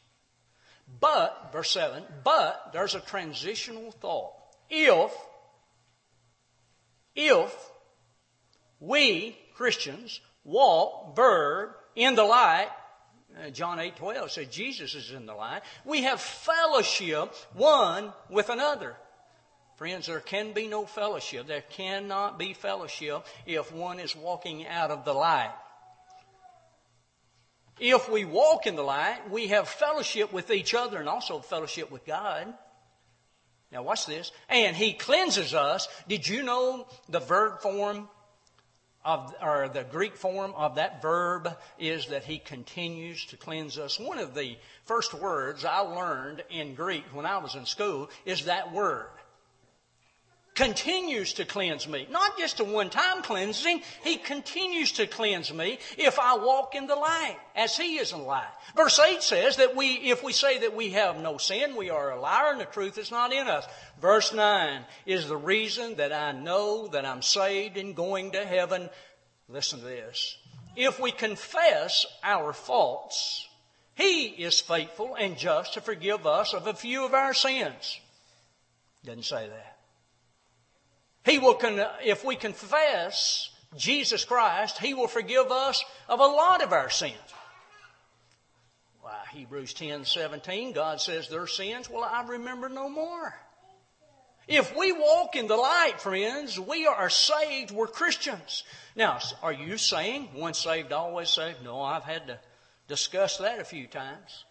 But, 1.00 1.50
verse 1.52 1.72
7, 1.72 2.04
but 2.24 2.72
there's 2.74 2.96
a 2.96 3.00
transitional 3.00 3.92
thought. 3.92 4.34
If, 4.70 5.12
if 7.16 7.54
we, 8.80 9.38
Christians, 9.56 10.22
walk, 10.44 11.16
verb, 11.16 11.72
in 11.96 12.16
the 12.16 12.24
light, 12.24 12.70
Uh, 13.40 13.50
John 13.50 13.80
8 13.80 13.96
12 13.96 14.32
says 14.32 14.48
Jesus 14.48 14.96
is 14.96 15.12
in 15.12 15.26
the 15.26 15.34
light. 15.34 15.62
We 15.86 16.04
have 16.04 16.20
fellowship 16.20 17.34
one 17.54 18.12
with 18.30 18.50
another. 18.50 18.96
Friends, 19.78 20.08
there 20.08 20.20
can 20.20 20.54
be 20.54 20.68
no 20.68 20.86
fellowship. 20.86 21.48
There 21.48 21.64
cannot 21.72 22.38
be 22.38 22.54
fellowship 22.54 23.26
if 23.46 23.72
one 23.72 24.00
is 24.00 24.16
walking 24.16 24.68
out 24.68 24.92
of 24.92 25.06
the 25.06 25.14
light. 25.14 25.54
If 27.80 28.08
we 28.08 28.26
walk 28.26 28.68
in 28.68 28.76
the 28.76 28.84
light, 28.84 29.32
we 29.32 29.48
have 29.48 29.68
fellowship 29.68 30.32
with 30.32 30.52
each 30.52 30.76
other 30.76 31.00
and 31.00 31.10
also 31.10 31.40
fellowship 31.40 31.90
with 31.90 32.06
God. 32.06 32.54
Now 33.72 33.82
watch 33.82 34.06
this. 34.06 34.32
And 34.50 34.76
He 34.76 34.94
cleanses 34.94 35.56
us. 35.56 35.88
Did 36.08 36.28
you 36.28 36.44
know 36.44 36.88
the 37.10 37.20
verb 37.20 37.62
form 37.62 38.08
of, 39.04 39.34
or 39.42 39.70
the 39.70 39.84
Greek 39.84 40.16
form 40.16 40.54
of 40.56 40.76
that 40.76 41.02
verb 41.02 41.58
is 41.80 42.08
that 42.08 42.24
he 42.24 42.38
continues 42.40 43.26
to 43.28 43.38
cleanse 43.38 43.78
us. 43.78 44.00
One 44.00 44.20
of 44.20 44.34
the 44.34 44.58
first 44.86 45.14
words 45.14 45.66
I 45.66 45.80
learned 45.80 46.44
in 46.50 46.76
Greek 46.76 47.06
when 47.14 47.26
I 47.26 47.38
was 47.38 47.56
in 47.56 47.66
school 47.66 48.10
is 48.26 48.46
that 48.46 48.74
word. 48.74 49.10
Continues 50.62 51.34
to 51.34 51.44
cleanse 51.44 51.88
me. 51.88 52.06
Not 52.12 52.38
just 52.38 52.60
a 52.60 52.64
one-time 52.64 53.24
cleansing, 53.24 53.82
He 54.04 54.18
continues 54.18 54.92
to 54.94 55.08
cleanse 55.08 55.52
me 55.52 55.80
if 55.98 56.20
I 56.20 56.36
walk 56.36 56.76
in 56.76 56.86
the 56.86 56.96
light, 56.96 57.38
as 57.56 57.76
He 57.76 57.98
is 57.98 58.12
in 58.12 58.20
the 58.20 58.26
light. 58.26 58.52
Verse 58.76 59.00
8 59.00 59.24
says 59.24 59.58
that 59.58 59.76
we, 59.76 59.94
if 59.94 60.24
we 60.24 60.34
say 60.34 60.60
that 60.60 60.76
we 60.76 60.92
have 60.92 61.18
no 61.18 61.38
sin, 61.40 61.76
we 61.76 61.90
are 61.90 62.12
a 62.12 62.22
liar 62.22 62.52
and 62.52 62.62
the 62.62 62.66
truth 62.66 63.00
is 63.00 63.10
not 63.10 63.34
in 63.34 63.48
us. 63.48 63.66
Verse 64.00 64.36
9 64.36 64.86
is 65.08 65.28
the 65.28 65.36
reason 65.36 65.96
that 65.96 66.14
I 66.14 66.32
know 66.32 66.90
that 66.90 67.08
I'm 67.08 67.24
saved 67.24 67.78
and 67.78 67.96
going 67.96 68.34
to 68.34 68.46
heaven. 68.46 68.88
Listen 69.50 69.80
to 69.80 69.86
this. 69.86 70.38
If 70.76 71.00
we 71.00 71.12
confess 71.12 72.06
our 72.24 72.54
faults, 72.54 73.48
He 73.96 74.28
is 74.28 74.60
faithful 74.60 75.16
and 75.16 75.40
just 75.40 75.74
to 75.74 75.82
forgive 75.82 76.28
us 76.28 76.54
of 76.54 76.68
a 76.68 76.76
few 76.76 77.04
of 77.04 77.16
our 77.16 77.34
sins. 77.34 78.00
Doesn't 79.04 79.26
say 79.26 79.48
that. 79.48 79.71
He 81.26 81.40
will, 81.40 81.54
con- 81.54 81.86
if 82.04 82.26
we 82.26 82.36
confess 82.36 83.50
Jesus 83.78 84.26
Christ, 84.26 84.80
He 84.80 84.94
will 84.94 85.08
forgive 85.08 85.52
us 85.52 85.84
of 86.10 86.20
a 86.20 86.26
lot 86.26 86.64
of 86.64 86.74
our 86.74 86.90
sins. 86.90 87.16
Why, 89.02 89.18
Hebrews 89.32 89.74
10, 89.74 90.06
17, 90.06 90.74
God 90.74 91.00
says 91.00 91.28
their 91.30 91.48
sins, 91.48 91.90
well, 91.90 92.04
I 92.04 92.26
remember 92.28 92.70
no 92.70 92.90
more. 92.90 93.36
If 94.48 94.76
we 94.76 94.92
walk 94.92 95.36
in 95.36 95.48
the 95.48 95.56
light, 95.56 96.02
friends, 96.02 96.60
we 96.60 96.86
are 96.88 97.10
saved, 97.10 97.72
we're 97.72 97.88
Christians. 97.88 98.64
Now, 98.96 99.20
are 99.42 99.54
you 99.54 99.78
saying 99.78 100.30
once 100.36 100.60
saved, 100.60 100.92
always 100.92 101.30
saved? 101.30 101.64
No, 101.64 101.82
I've 101.82 102.04
had 102.04 102.28
to 102.28 102.40
discuss 102.88 103.38
that 103.38 103.60
a 103.60 103.64
few 103.64 103.88
times. 103.88 104.44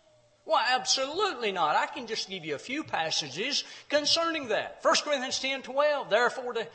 Well, 0.50 0.64
absolutely 0.68 1.52
not. 1.52 1.76
I 1.76 1.86
can 1.86 2.08
just 2.08 2.28
give 2.28 2.44
you 2.44 2.56
a 2.56 2.58
few 2.58 2.82
passages 2.82 3.62
concerning 3.88 4.48
that. 4.48 4.80
1 4.82 4.94
Corinthians 5.04 5.38
10, 5.38 5.62
12. 5.62 6.10
Therefore, 6.10 6.54
to, 6.54 6.66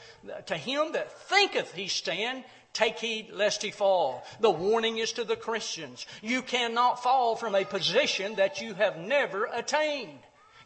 to 0.45 0.55
him 0.55 0.93
that 0.93 1.11
thinketh 1.27 1.73
he 1.73 1.89
stand, 1.89 2.45
take 2.71 2.99
heed 2.99 3.31
lest 3.33 3.61
he 3.61 3.71
fall. 3.71 4.23
The 4.39 4.49
warning 4.49 4.97
is 4.99 5.11
to 5.13 5.25
the 5.25 5.35
Christians. 5.35 6.05
You 6.21 6.41
cannot 6.41 7.03
fall 7.03 7.35
from 7.35 7.53
a 7.53 7.65
position 7.65 8.35
that 8.35 8.61
you 8.61 8.75
have 8.75 8.97
never 8.97 9.43
attained. 9.43 10.19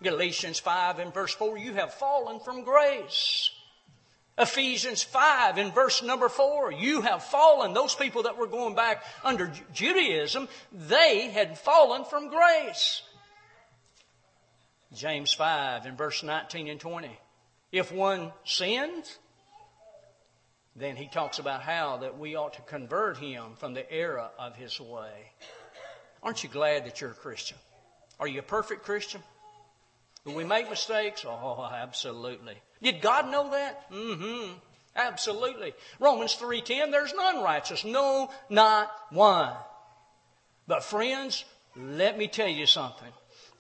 Galatians 0.04 0.60
5 0.60 1.00
and 1.00 1.12
verse 1.12 1.34
4, 1.34 1.58
you 1.58 1.74
have 1.74 1.96
fallen 1.96 2.40
from 2.40 2.64
grace. 2.64 3.50
Ephesians 4.40 5.04
5 5.04 5.58
in 5.58 5.72
verse 5.72 6.02
number 6.02 6.30
4, 6.30 6.72
you 6.72 7.02
have 7.02 7.24
fallen. 7.24 7.74
Those 7.74 7.94
people 7.94 8.24
that 8.24 8.38
were 8.38 8.48
going 8.48 8.74
back 8.74 9.04
under 9.24 9.52
Judaism, 9.74 10.48
they 10.72 11.30
had 11.30 11.58
fallen 11.58 12.06
from 12.06 12.30
grace. 12.30 13.02
James 14.94 15.34
5 15.34 15.86
in 15.86 15.98
verse 15.98 16.24
19 16.24 16.70
and 16.70 16.80
20. 16.80 17.20
If 17.72 17.92
one 17.92 18.32
sins, 18.46 19.20
then 20.76 20.96
he 20.96 21.08
talks 21.08 21.40
about 21.40 21.62
how 21.62 21.98
that 21.98 22.18
we 22.18 22.36
ought 22.36 22.54
to 22.54 22.62
convert 22.62 23.18
him 23.18 23.56
from 23.58 23.74
the 23.74 23.92
error 23.92 24.30
of 24.40 24.56
his 24.56 24.80
way. 24.80 25.32
Aren't 26.24 26.44
you 26.44 26.50
glad 26.50 26.86
that 26.86 27.02
you're 27.02 27.12
a 27.12 27.16
Christian? 27.16 27.58
Are 28.20 28.28
you 28.28 28.40
a 28.40 28.44
perfect 28.44 28.84
Christian? 28.84 29.22
Do 30.26 30.32
we 30.32 30.44
make 30.44 30.70
mistakes? 30.70 31.26
Oh, 31.26 31.70
absolutely. 31.72 32.56
Did 32.82 33.02
God 33.02 33.30
know 33.32 33.52
that? 33.52 33.92
Mm-hmm. 33.92 34.54
Absolutely. 34.96 35.74
Romans 36.00 36.36
3.10, 36.36 36.92
there's 36.92 37.14
none 37.14 37.44
righteous. 37.44 37.86
No, 37.86 38.30
not 38.50 38.92
one. 39.12 39.54
But 40.68 40.84
friends, 40.84 41.46
let 41.76 42.18
me 42.18 42.28
tell 42.28 42.48
you 42.48 42.66
something. 42.66 43.12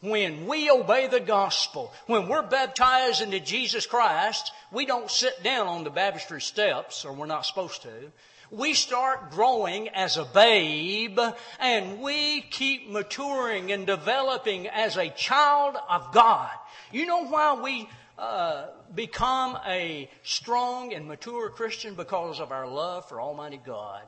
When 0.01 0.47
we 0.47 0.69
obey 0.69 1.07
the 1.07 1.19
gospel, 1.19 1.91
when 2.07 2.29
we're 2.29 2.41
baptized 2.41 3.21
into 3.21 3.39
Jesus 3.39 3.85
Christ, 3.85 4.51
we 4.71 4.85
don't 4.85 5.11
sit 5.11 5.43
down 5.43 5.67
on 5.67 5.83
the 5.83 5.89
baptistry 5.89 6.41
steps, 6.41 7.03
or 7.03 7.11
we're 7.11 7.25
not 7.25 7.45
supposed 7.45 7.81
to. 7.81 8.11
We 8.51 8.73
start 8.73 9.31
growing 9.31 9.89
as 9.89 10.17
a 10.17 10.25
babe, 10.25 11.19
and 11.59 12.01
we 12.01 12.41
keep 12.41 12.89
maturing 12.89 13.71
and 13.71 13.85
developing 13.85 14.67
as 14.67 14.97
a 14.97 15.09
child 15.09 15.75
of 15.89 16.13
God. 16.13 16.49
You 16.91 17.05
know 17.05 17.25
why 17.25 17.61
we 17.61 17.89
uh, 18.19 18.67
become 18.93 19.57
a 19.65 20.09
strong 20.23 20.93
and 20.93 21.07
mature 21.07 21.49
Christian 21.49 21.95
because 21.95 22.39
of 22.39 22.51
our 22.51 22.67
love 22.67 23.07
for 23.07 23.21
Almighty 23.21 23.59
God. 23.65 24.03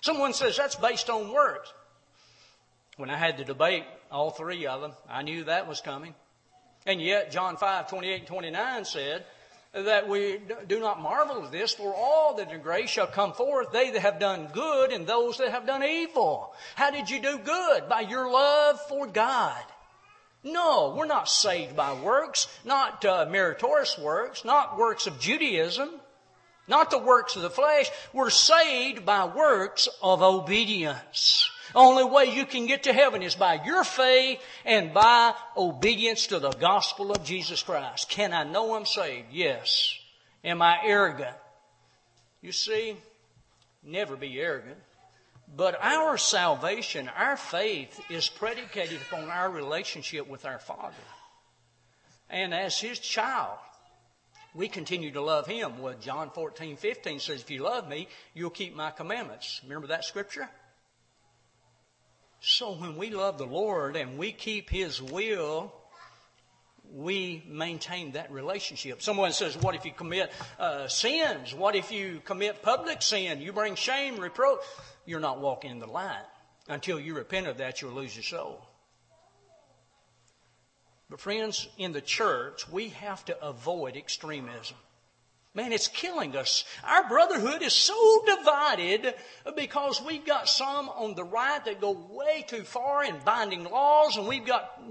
Someone 0.00 0.32
says 0.32 0.56
that's 0.56 0.76
based 0.76 1.10
on 1.10 1.32
works. 1.32 1.72
When 2.96 3.10
I 3.10 3.16
had 3.16 3.38
to 3.38 3.44
debate 3.44 3.84
all 4.10 4.30
three 4.30 4.66
of 4.66 4.80
them, 4.80 4.92
I 5.08 5.22
knew 5.22 5.44
that 5.44 5.66
was 5.66 5.80
coming. 5.80 6.14
And 6.86 7.02
yet, 7.02 7.32
John 7.32 7.56
5, 7.56 7.90
28 7.90 8.18
and 8.20 8.26
29 8.26 8.84
said 8.84 9.24
that 9.72 10.08
we 10.08 10.40
do 10.68 10.78
not 10.78 11.02
marvel 11.02 11.44
at 11.44 11.52
this, 11.52 11.74
for 11.74 11.92
all 11.94 12.36
that 12.36 12.52
in 12.52 12.60
grace 12.62 12.88
shall 12.88 13.08
come 13.08 13.32
forth, 13.32 13.72
they 13.72 13.90
that 13.90 14.00
have 14.00 14.20
done 14.20 14.48
good 14.52 14.92
and 14.92 15.06
those 15.06 15.38
that 15.38 15.50
have 15.50 15.66
done 15.66 15.82
evil. 15.82 16.54
How 16.76 16.90
did 16.90 17.10
you 17.10 17.20
do 17.20 17.38
good? 17.38 17.88
By 17.88 18.02
your 18.02 18.30
love 18.30 18.80
for 18.88 19.06
God. 19.06 19.62
No, 20.46 20.94
we're 20.96 21.06
not 21.06 21.28
saved 21.28 21.74
by 21.74 21.92
works, 21.92 22.46
not 22.64 23.04
uh, 23.04 23.26
meritorious 23.28 23.98
works, 23.98 24.44
not 24.44 24.78
works 24.78 25.08
of 25.08 25.18
Judaism, 25.18 25.90
not 26.68 26.92
the 26.92 26.98
works 26.98 27.34
of 27.34 27.42
the 27.42 27.50
flesh. 27.50 27.90
We're 28.12 28.30
saved 28.30 29.04
by 29.04 29.24
works 29.24 29.88
of 30.00 30.22
obedience. 30.22 31.50
Only 31.74 32.04
way 32.04 32.26
you 32.26 32.46
can 32.46 32.66
get 32.66 32.84
to 32.84 32.92
heaven 32.92 33.24
is 33.24 33.34
by 33.34 33.60
your 33.64 33.82
faith 33.82 34.40
and 34.64 34.94
by 34.94 35.34
obedience 35.56 36.28
to 36.28 36.38
the 36.38 36.52
gospel 36.52 37.10
of 37.10 37.24
Jesus 37.24 37.64
Christ. 37.64 38.08
Can 38.08 38.32
I 38.32 38.44
know 38.44 38.76
I'm 38.76 38.86
saved? 38.86 39.32
Yes. 39.32 39.98
Am 40.44 40.62
I 40.62 40.78
arrogant? 40.84 41.36
You 42.40 42.52
see, 42.52 42.96
never 43.82 44.14
be 44.14 44.38
arrogant. 44.38 44.78
But 45.54 45.78
our 45.80 46.18
salvation, 46.18 47.08
our 47.16 47.36
faith 47.36 48.00
is 48.10 48.28
predicated 48.28 49.00
upon 49.02 49.30
our 49.30 49.50
relationship 49.50 50.28
with 50.28 50.44
our 50.44 50.58
Father. 50.58 50.94
And 52.28 52.52
as 52.52 52.80
His 52.80 52.98
child, 52.98 53.58
we 54.54 54.68
continue 54.68 55.12
to 55.12 55.20
love 55.20 55.46
Him. 55.46 55.78
Well, 55.78 55.94
John 56.00 56.30
14, 56.30 56.76
15 56.76 57.20
says, 57.20 57.42
if 57.42 57.50
you 57.50 57.62
love 57.62 57.88
me, 57.88 58.08
you'll 58.34 58.50
keep 58.50 58.74
my 58.74 58.90
commandments. 58.90 59.60
Remember 59.62 59.88
that 59.88 60.04
scripture? 60.04 60.48
So 62.40 62.72
when 62.72 62.96
we 62.96 63.10
love 63.10 63.38
the 63.38 63.46
Lord 63.46 63.96
and 63.96 64.18
we 64.18 64.32
keep 64.32 64.68
His 64.68 65.00
will, 65.00 65.72
we 66.92 67.44
maintain 67.48 68.12
that 68.12 68.32
relationship. 68.32 69.00
Someone 69.00 69.32
says, 69.32 69.56
what 69.56 69.74
if 69.74 69.84
you 69.84 69.92
commit 69.92 70.32
uh, 70.58 70.88
sins? 70.88 71.54
What 71.54 71.76
if 71.76 71.92
you 71.92 72.20
commit 72.24 72.62
public 72.62 73.02
sin? 73.02 73.40
You 73.40 73.52
bring 73.52 73.76
shame, 73.76 74.18
reproach 74.18 74.60
you're 75.06 75.20
not 75.20 75.40
walking 75.40 75.70
in 75.70 75.78
the 75.78 75.86
light. 75.86 76.24
Until 76.68 76.98
you 76.98 77.14
repent 77.14 77.46
of 77.46 77.58
that, 77.58 77.80
you'll 77.80 77.92
lose 77.92 78.14
your 78.14 78.24
soul. 78.24 78.66
But 81.08 81.20
friends, 81.20 81.68
in 81.78 81.92
the 81.92 82.00
church, 82.00 82.68
we 82.68 82.88
have 82.88 83.24
to 83.26 83.40
avoid 83.40 83.96
extremism. 83.96 84.76
Man, 85.56 85.72
it's 85.72 85.88
killing 85.88 86.36
us. 86.36 86.64
Our 86.84 87.08
brotherhood 87.08 87.62
is 87.62 87.72
so 87.72 88.22
divided 88.26 89.14
because 89.56 90.02
we've 90.02 90.26
got 90.26 90.50
some 90.50 90.90
on 90.90 91.14
the 91.14 91.24
right 91.24 91.64
that 91.64 91.80
go 91.80 91.92
way 92.10 92.44
too 92.46 92.62
far 92.62 93.02
in 93.02 93.16
binding 93.24 93.64
laws, 93.64 94.18
and 94.18 94.28
we've 94.28 94.44
got 94.44 94.82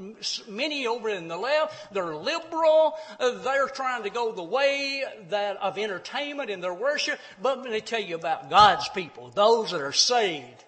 many 0.49 0.87
over 0.87 1.09
in 1.09 1.27
the 1.27 1.37
left. 1.37 1.93
They're 1.93 2.15
liberal. 2.15 2.95
They're 3.19 3.67
trying 3.67 4.03
to 4.03 4.09
go 4.09 4.31
the 4.31 4.43
way 4.43 5.03
that 5.29 5.57
of 5.57 5.77
entertainment 5.77 6.49
in 6.49 6.61
their 6.61 6.73
worship. 6.73 7.19
But 7.39 7.59
let 7.59 7.71
me 7.71 7.79
tell 7.79 8.01
you 8.01 8.15
about 8.15 8.49
God's 8.49 8.89
people, 8.89 9.29
those 9.29 9.69
that 9.69 9.81
are 9.81 9.93
saved 9.93 10.65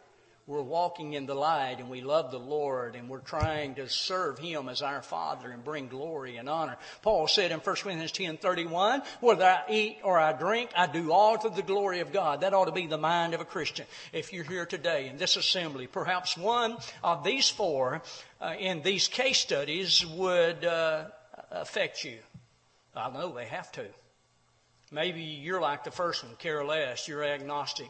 we're 0.47 0.61
walking 0.61 1.11
in 1.11 1.25
the 1.25 1.35
light 1.35 1.75
and 1.79 1.89
we 1.89 1.99
love 1.99 2.31
the 2.31 2.39
Lord 2.39 2.95
and 2.95 3.09
we're 3.09 3.19
trying 3.19 3.75
to 3.75 3.89
serve 3.89 4.39
Him 4.39 4.69
as 4.69 4.81
our 4.81 5.01
Father 5.01 5.51
and 5.51 5.61
bring 5.61 5.89
glory 5.89 6.37
and 6.37 6.47
honor. 6.47 6.77
Paul 7.01 7.27
said 7.27 7.51
in 7.51 7.59
1 7.59 7.75
Corinthians 7.75 8.13
10 8.13 8.37
31, 8.37 9.01
whether 9.19 9.43
I 9.43 9.63
eat 9.69 9.97
or 10.03 10.17
I 10.17 10.31
drink, 10.31 10.69
I 10.75 10.87
do 10.87 11.11
all 11.11 11.37
to 11.37 11.49
the 11.49 11.61
glory 11.61 11.99
of 11.99 12.13
God. 12.13 12.41
That 12.41 12.53
ought 12.53 12.65
to 12.65 12.71
be 12.71 12.87
the 12.87 12.97
mind 12.97 13.33
of 13.33 13.41
a 13.41 13.45
Christian. 13.45 13.85
If 14.13 14.31
you're 14.31 14.45
here 14.45 14.65
today 14.65 15.09
in 15.09 15.17
this 15.17 15.35
assembly, 15.35 15.85
perhaps 15.85 16.37
one 16.37 16.77
of 17.03 17.25
these 17.25 17.49
four 17.49 18.01
uh, 18.39 18.53
in 18.57 18.81
these 18.83 19.09
case 19.09 19.39
studies 19.39 20.05
would 20.05 20.63
uh, 20.63 21.05
affect 21.51 22.05
you. 22.05 22.19
I 22.95 23.11
know 23.11 23.33
they 23.33 23.45
have 23.45 23.69
to. 23.73 23.85
Maybe 24.91 25.21
you're 25.21 25.59
like 25.59 25.83
the 25.83 25.91
first 25.91 26.23
one, 26.23 26.35
care 26.37 26.63
less, 26.63 27.09
you're 27.09 27.23
agnostic. 27.23 27.89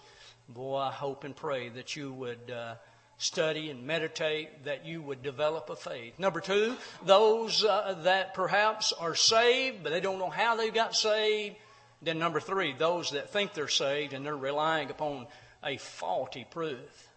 Boy, 0.49 0.77
I 0.77 0.91
hope 0.91 1.23
and 1.25 1.35
pray 1.35 1.69
that 1.69 1.95
you 1.95 2.13
would 2.13 2.49
uh, 2.49 2.75
study 3.17 3.69
and 3.69 3.85
meditate, 3.85 4.63
that 4.63 4.85
you 4.85 5.01
would 5.01 5.21
develop 5.21 5.69
a 5.69 5.75
faith. 5.75 6.17
Number 6.17 6.39
two, 6.39 6.75
those 7.05 7.65
uh, 7.65 7.95
that 8.03 8.33
perhaps 8.33 8.93
are 8.93 9.15
saved, 9.15 9.83
but 9.83 9.91
they 9.91 9.99
don't 9.99 10.19
know 10.19 10.29
how 10.29 10.55
they 10.55 10.69
got 10.69 10.95
saved. 10.95 11.57
Then 12.01 12.19
number 12.19 12.39
three, 12.39 12.73
those 12.73 13.11
that 13.11 13.31
think 13.31 13.53
they're 13.53 13.67
saved 13.67 14.13
and 14.13 14.25
they're 14.25 14.37
relying 14.37 14.89
upon 14.89 15.27
a 15.63 15.77
faulty 15.77 16.45
proof. 16.49 17.09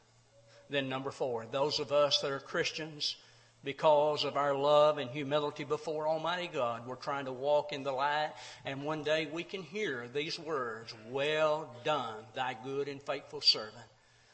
Then 0.69 0.89
number 0.89 1.11
four, 1.11 1.47
those 1.51 1.79
of 1.79 1.93
us 1.93 2.21
that 2.21 2.33
are 2.33 2.41
Christians 2.41 3.17
because 3.65 4.25
of 4.25 4.37
our 4.37 4.55
love 4.55 4.99
and 4.99 5.11
humility 5.11 5.65
before 5.65 6.09
Almighty 6.09 6.49
God. 6.53 6.87
We're 6.87 6.97
trying 6.97 7.27
to 7.27 7.33
walk 7.33 7.73
in 7.73 7.83
the 7.83 7.93
light, 7.93 8.33
and 8.65 8.85
one 8.85 9.03
day 9.03 9.29
we 9.31 9.43
can 9.43 9.63
hear 9.63 10.09
these 10.13 10.39
words, 10.39 10.95
Well 11.09 11.71
done, 11.85 12.25
thy 12.35 12.57
good 12.65 12.89
and 12.89 13.03
faithful 13.03 13.41
servant. 13.41 13.90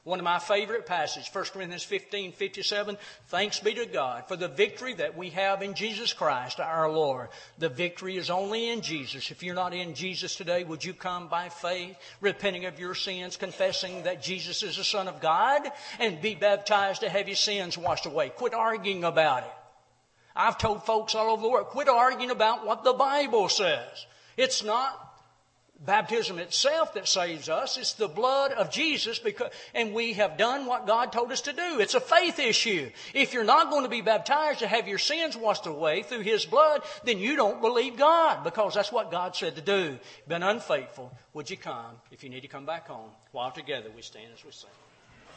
One 0.06 0.20
of 0.20 0.24
my 0.24 0.38
favorite 0.38 0.86
passages, 0.86 1.28
1 1.32 1.46
Corinthians 1.46 1.82
15, 1.82 2.30
57. 2.30 2.96
Thanks 3.26 3.58
be 3.58 3.74
to 3.74 3.86
God 3.86 4.28
for 4.28 4.36
the 4.36 4.46
victory 4.46 4.94
that 4.94 5.16
we 5.16 5.30
have 5.30 5.62
in 5.62 5.74
Jesus 5.74 6.12
Christ, 6.12 6.60
our 6.60 6.88
Lord. 6.88 7.28
The 7.58 7.68
victory 7.68 8.16
is 8.16 8.30
only 8.30 8.70
in 8.70 8.82
Jesus. 8.82 9.32
If 9.32 9.42
you're 9.42 9.56
not 9.56 9.74
in 9.74 9.94
Jesus 9.94 10.36
today, 10.36 10.62
would 10.62 10.84
you 10.84 10.94
come 10.94 11.26
by 11.26 11.48
faith, 11.48 11.96
repenting 12.20 12.66
of 12.66 12.78
your 12.78 12.94
sins, 12.94 13.36
confessing 13.36 14.04
that 14.04 14.22
Jesus 14.22 14.62
is 14.62 14.76
the 14.76 14.84
Son 14.84 15.08
of 15.08 15.20
God, 15.20 15.62
and 15.98 16.22
be 16.22 16.36
baptized 16.36 17.00
to 17.00 17.08
have 17.08 17.26
your 17.26 17.34
sins 17.34 17.76
washed 17.76 18.06
away? 18.06 18.28
Quit 18.28 18.54
arguing 18.54 19.02
about 19.02 19.42
it. 19.42 19.54
I've 20.36 20.56
told 20.56 20.86
folks 20.86 21.16
all 21.16 21.30
over 21.30 21.42
the 21.42 21.48
world, 21.48 21.66
quit 21.66 21.88
arguing 21.88 22.30
about 22.30 22.64
what 22.64 22.84
the 22.84 22.92
Bible 22.92 23.48
says. 23.48 24.06
It's 24.36 24.62
not 24.62 25.05
baptism 25.84 26.38
itself 26.38 26.94
that 26.94 27.06
saves 27.06 27.48
us. 27.48 27.76
It's 27.76 27.92
the 27.94 28.08
blood 28.08 28.52
of 28.52 28.70
Jesus 28.70 29.18
because, 29.18 29.50
and 29.74 29.92
we 29.92 30.14
have 30.14 30.38
done 30.38 30.66
what 30.66 30.86
God 30.86 31.12
told 31.12 31.32
us 31.32 31.42
to 31.42 31.52
do. 31.52 31.80
It's 31.80 31.94
a 31.94 32.00
faith 32.00 32.38
issue. 32.38 32.90
If 33.14 33.32
you're 33.34 33.44
not 33.44 33.70
going 33.70 33.84
to 33.84 33.88
be 33.88 34.00
baptized 34.00 34.60
to 34.60 34.66
have 34.66 34.88
your 34.88 34.98
sins 34.98 35.36
washed 35.36 35.66
away 35.66 36.02
through 36.02 36.20
His 36.20 36.46
blood, 36.46 36.82
then 37.04 37.18
you 37.18 37.36
don't 37.36 37.60
believe 37.60 37.96
God 37.96 38.44
because 38.44 38.74
that's 38.74 38.92
what 38.92 39.10
God 39.10 39.36
said 39.36 39.56
to 39.56 39.62
do. 39.62 39.98
Been 40.26 40.42
unfaithful. 40.42 41.12
Would 41.34 41.50
you 41.50 41.56
come 41.56 41.96
if 42.10 42.24
you 42.24 42.30
need 42.30 42.42
to 42.42 42.48
come 42.48 42.66
back 42.66 42.88
home? 42.88 43.10
While 43.32 43.50
together 43.50 43.90
we 43.94 44.02
stand 44.02 44.28
as 44.34 44.44
we 44.44 44.52
sing. 44.52 44.70